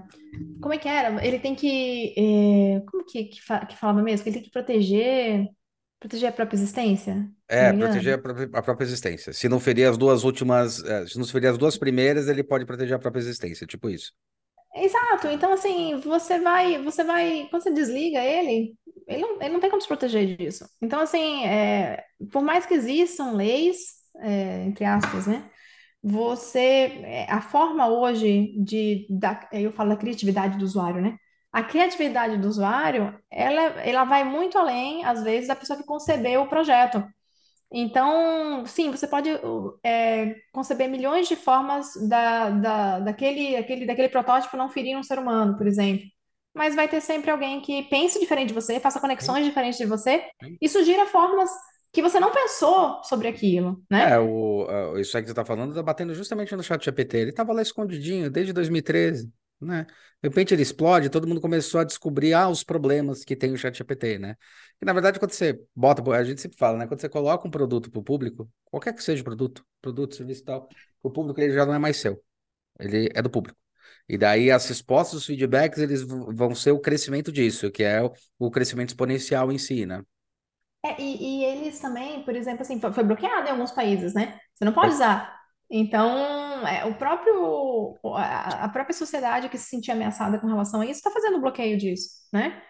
[0.61, 1.25] como é que era?
[1.25, 4.23] Ele tem que, é, como que, que, fa- que falava mesmo?
[4.23, 5.47] Que ele tem que proteger,
[5.99, 9.33] proteger a própria existência, É, me proteger a própria, a própria existência.
[9.33, 12.65] Se não ferir as duas últimas, eh, se não ferir as duas primeiras, ele pode
[12.65, 14.13] proteger a própria existência, tipo isso.
[14.75, 15.27] Exato.
[15.27, 18.75] Então, assim, você vai, você vai, quando você desliga ele,
[19.07, 20.65] ele não, ele não tem como se proteger disso.
[20.81, 23.77] Então, assim, é, por mais que existam leis,
[24.19, 25.49] é, entre aspas, né?
[26.01, 26.59] Você,
[27.03, 31.17] é, a forma hoje de, da, eu falo da criatividade do usuário, né?
[31.51, 36.41] A criatividade do usuário, ela, ela vai muito além, às vezes, da pessoa que concebeu
[36.41, 37.03] o projeto.
[37.75, 39.29] Então, sim, você pode
[39.83, 45.17] é, conceber milhões de formas da, da, daquele, daquele, daquele protótipo não ferir um ser
[45.19, 46.05] humano, por exemplo.
[46.53, 50.23] Mas vai ter sempre alguém que pense diferente de você, faça conexões diferentes de você
[50.61, 51.49] e sugira formas
[51.91, 54.19] que você não pensou sobre aquilo, É, né?
[54.19, 57.17] o, a- isso aí que você tá falando, tá batendo justamente no chat GPT.
[57.17, 59.31] Ele tava lá escondidinho desde 2013,
[59.63, 59.85] né?
[60.21, 63.57] De repente ele explode, todo mundo começou a descobrir, ah, os problemas que tem o
[63.57, 64.35] chat GPT, né?
[64.81, 66.87] E na verdade, quando você bota, a gente sempre fala, né?
[66.87, 70.45] Quando você coloca um produto pro público, qualquer que seja o produto, produto, serviço e
[70.45, 70.69] tal,
[71.01, 72.23] o público ele já não é mais seu,
[72.79, 73.57] ele é do público.
[74.07, 78.13] E daí as respostas, os feedbacks, eles vão ser o crescimento disso, que é o,
[78.39, 80.03] o crescimento exponencial em si, né?
[80.85, 84.37] É, e, e eles também, por exemplo, assim, foi bloqueado em alguns países, né?
[84.53, 84.95] Você não pode Foi.
[84.95, 85.42] usar.
[85.75, 90.99] Então, é, o próprio, a, própria sociedade que se sentia ameaçada com relação a isso
[90.99, 92.61] está fazendo bloqueio disso, né?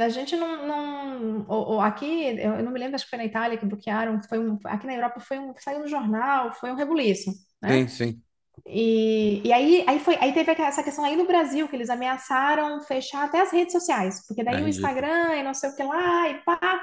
[0.00, 3.26] A gente não, não ou, ou aqui, eu não me lembro, acho que foi na
[3.26, 6.76] Itália que bloquearam, foi um, aqui na Europa foi um, saiu no jornal, foi um
[6.76, 7.30] rebuliço,
[7.66, 7.88] Sim, né?
[7.88, 8.22] sim,
[8.66, 12.80] E, e aí, aí, foi, aí teve essa questão aí no Brasil, que eles ameaçaram
[12.82, 14.68] fechar até as redes sociais, porque daí o ridículo.
[14.68, 16.80] Instagram e não sei o que lá, e pá.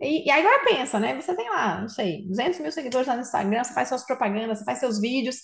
[0.00, 1.20] E, e agora pensa, né?
[1.20, 4.58] Você tem lá, não sei, 200 mil seguidores lá no Instagram, você faz suas propagandas,
[4.58, 5.36] você faz seus vídeos,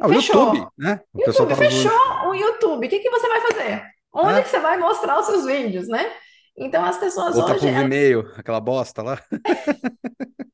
[0.00, 0.46] Ah, o fechou.
[0.46, 1.00] YouTube, né?
[1.12, 3.82] O YouTube, fechou o YouTube, o que que você vai fazer?
[4.12, 4.42] Onde ah.
[4.42, 6.10] que você vai mostrar os seus vídeos, né?
[6.56, 7.66] Então as pessoas Outra hoje.
[7.66, 9.20] Pro Vimeo, aquela bosta lá.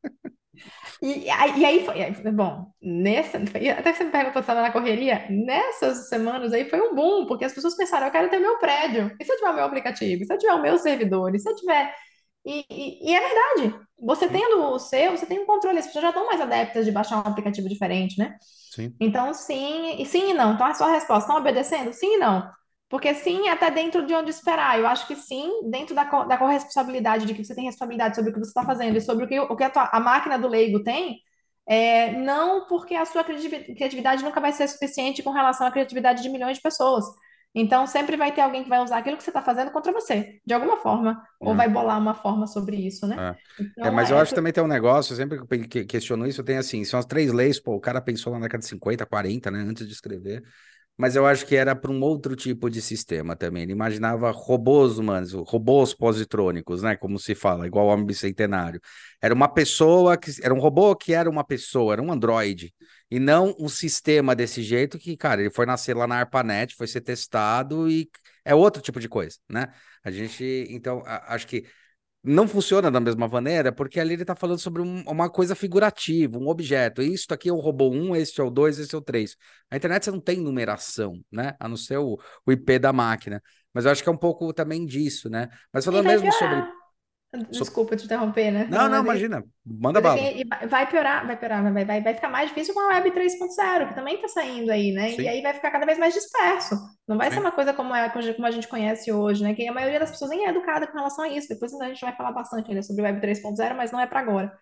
[1.03, 1.31] E, e
[1.65, 6.53] aí foi, bom, nessa, até que você me perguntou se estava na correria, nessas semanas
[6.53, 9.33] aí foi um boom, porque as pessoas pensaram, eu quero ter meu prédio, e se
[9.33, 11.57] eu tiver o meu aplicativo, e se eu tiver o meu servidor, e se eu
[11.57, 11.95] tiver...
[12.45, 16.03] E, e, e é verdade, você tendo o seu, você tem um controle, as pessoas
[16.03, 18.37] já estão mais adeptas de baixar um aplicativo diferente, né?
[18.75, 18.95] Sim.
[19.01, 20.55] Então, sim, e sim e não.
[20.55, 21.93] Então, a sua resposta, estão obedecendo?
[21.93, 22.51] Sim e não.
[22.89, 24.79] Porque sim, até dentro de onde esperar.
[24.79, 28.35] Eu acho que sim, dentro da, da corresponsabilidade de que você tem responsabilidade sobre o
[28.35, 30.49] que você está fazendo e sobre o que, o que a, tua, a máquina do
[30.49, 31.21] leigo tem,
[31.67, 36.29] é, não porque a sua criatividade nunca vai ser suficiente com relação à criatividade de
[36.29, 37.05] milhões de pessoas.
[37.55, 40.41] Então, sempre vai ter alguém que vai usar aquilo que você está fazendo contra você,
[40.47, 41.57] de alguma forma, ou é.
[41.57, 43.37] vai bolar uma forma sobre isso, né?
[43.59, 46.27] É, então, é mas eu é acho que também tem um negócio, sempre que questiono
[46.27, 48.69] isso, tem assim, são as três leis, pô, o cara pensou lá na década de
[48.69, 50.45] 50, 40, né, antes de escrever,
[51.01, 53.63] mas eu acho que era para um outro tipo de sistema também.
[53.63, 56.95] Ele imaginava robôs humanos, robôs positrônicos, né?
[56.95, 58.79] Como se fala, igual o homem bicentenário.
[59.19, 62.75] Era uma pessoa que era um robô que era uma pessoa, era um androide.
[63.11, 66.87] E não um sistema desse jeito que, cara, ele foi nascer lá na ARPANET, foi
[66.87, 68.09] ser testado e
[68.45, 69.73] é outro tipo de coisa, né?
[70.05, 71.65] A gente, então, a, acho que
[72.23, 76.39] não funciona da mesma maneira, porque ali ele está falando sobre um, uma coisa figurativa,
[76.39, 77.03] um objeto.
[77.03, 79.37] Isso aqui é o robô 1, este é o 2, esse é o 3.
[79.71, 81.55] A internet você não tem numeração, né?
[81.59, 83.43] A não ser o, o IP da máquina.
[83.73, 85.49] Mas eu acho que é um pouco também disso, né?
[85.73, 86.80] Mas falando mesmo sobre.
[87.49, 88.67] Desculpa te interromper, né?
[88.69, 89.45] Não, não, imagina.
[89.65, 90.21] Manda bala.
[90.69, 93.95] Vai piorar, vai piorar, vai, vai, vai ficar mais difícil com a Web 3.0, que
[93.95, 95.11] também está saindo aí, né?
[95.11, 95.23] Sim.
[95.23, 96.75] E aí vai ficar cada vez mais disperso.
[97.07, 97.35] Não vai Sim.
[97.35, 99.55] ser uma coisa como, é, como a gente conhece hoje, né?
[99.55, 101.49] Que a maioria das pessoas nem é educada com relação a isso.
[101.49, 104.53] Depois a gente vai falar bastante ainda sobre Web 3.0, mas não é para agora.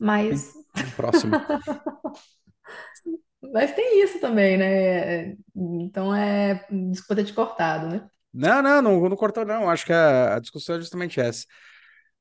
[0.00, 0.52] Mas.
[0.96, 1.30] Próximo.
[3.54, 5.36] mas tem isso também, né?
[5.54, 6.66] Então é.
[6.90, 8.04] Desculpa ter te cortado, né?
[8.34, 9.70] Não, não, não, não cortou, não.
[9.70, 11.44] Acho que a, a discussão é justamente essa.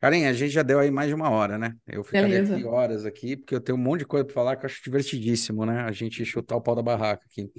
[0.06, 1.74] Karen, a gente já deu aí mais de uma hora, né?
[1.88, 2.54] Eu ficaria Beleza.
[2.54, 4.84] aqui horas aqui, porque eu tenho um monte de coisa para falar que eu acho
[4.84, 5.82] divertidíssimo, né?
[5.82, 7.50] A gente chutar o pau da barraca aqui.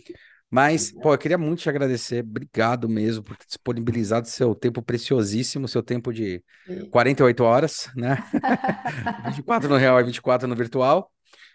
[0.48, 2.22] Mas, pô, eu queria muito te agradecer.
[2.22, 6.40] Obrigado mesmo por ter disponibilizado seu tempo preciosíssimo, seu tempo de
[6.92, 8.16] 48 horas, né?
[9.26, 11.10] 24 no real e 24 no virtual.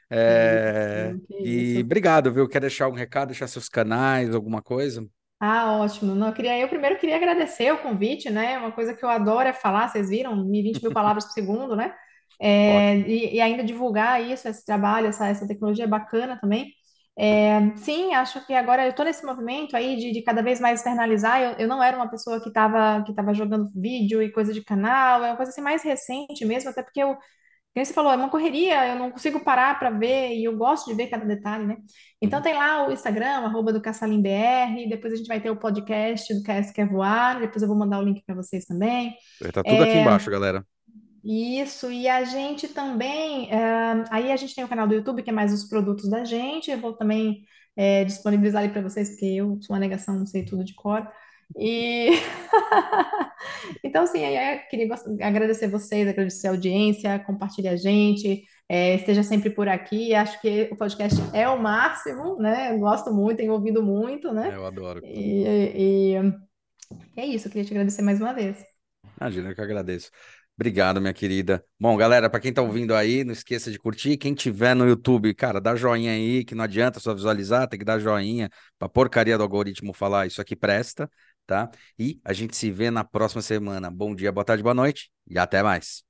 [0.10, 1.16] É...
[1.40, 2.50] E obrigado, viu?
[2.50, 5.08] Quer deixar algum recado, deixar seus canais, alguma coisa?
[5.44, 6.14] Ah, ótimo.
[6.14, 8.60] Não, eu queria, eu primeiro queria agradecer o convite, né?
[8.60, 11.96] Uma coisa que eu adoro é falar, vocês viram, 20 mil palavras por segundo, né?
[12.40, 16.72] É, e, e, ainda divulgar isso, esse trabalho, essa, essa tecnologia bacana também.
[17.18, 20.80] É, sim, acho que agora eu estou nesse movimento aí de, de, cada vez mais
[20.80, 21.42] externalizar.
[21.42, 24.64] Eu, eu não era uma pessoa que estava que tava jogando vídeo e coisa de
[24.64, 27.18] canal, é uma coisa assim mais recente mesmo, até porque eu
[27.74, 30.90] como você falou, é uma correria, eu não consigo parar para ver e eu gosto
[30.90, 31.78] de ver cada detalhe, né?
[32.22, 32.44] Então uhum.
[32.44, 36.44] tem lá o Instagram, arroba do CaçalimBR, depois a gente vai ter o podcast do
[36.44, 39.16] KS Quer Voar, depois eu vou mandar o link para vocês também.
[39.54, 39.90] Tá tudo é...
[39.90, 40.66] aqui embaixo, galera.
[41.24, 44.04] Isso, e a gente também, é...
[44.10, 46.72] aí a gente tem o canal do YouTube, que é mais os produtos da gente,
[46.72, 47.44] eu vou também
[47.76, 51.08] é, disponibilizar ali para vocês, porque eu sou uma negação, não sei tudo de cor.
[51.58, 52.12] E
[53.84, 54.88] então, sim, eu queria
[55.22, 60.14] agradecer vocês, agradecer a audiência, compartilhe a gente, é, esteja sempre por aqui.
[60.14, 62.72] Acho que o podcast é o máximo, né?
[62.72, 64.50] Eu gosto muito, tenho ouvido muito, né?
[64.52, 65.02] É, eu adoro.
[65.04, 68.64] E, e, e é isso, eu queria te agradecer mais uma vez.
[69.20, 70.10] Imagina, eu que agradeço.
[70.56, 71.66] Obrigado, minha querida.
[71.80, 74.16] Bom, galera, para quem tá ouvindo aí, não esqueça de curtir.
[74.18, 77.86] Quem tiver no YouTube, cara, dá joinha aí, que não adianta só visualizar, tem que
[77.86, 81.10] dar joinha pra porcaria do algoritmo falar isso aqui presta
[81.46, 81.70] tá?
[81.98, 83.90] E a gente se vê na próxima semana.
[83.92, 86.04] Bom dia, boa tarde, boa noite e até mais.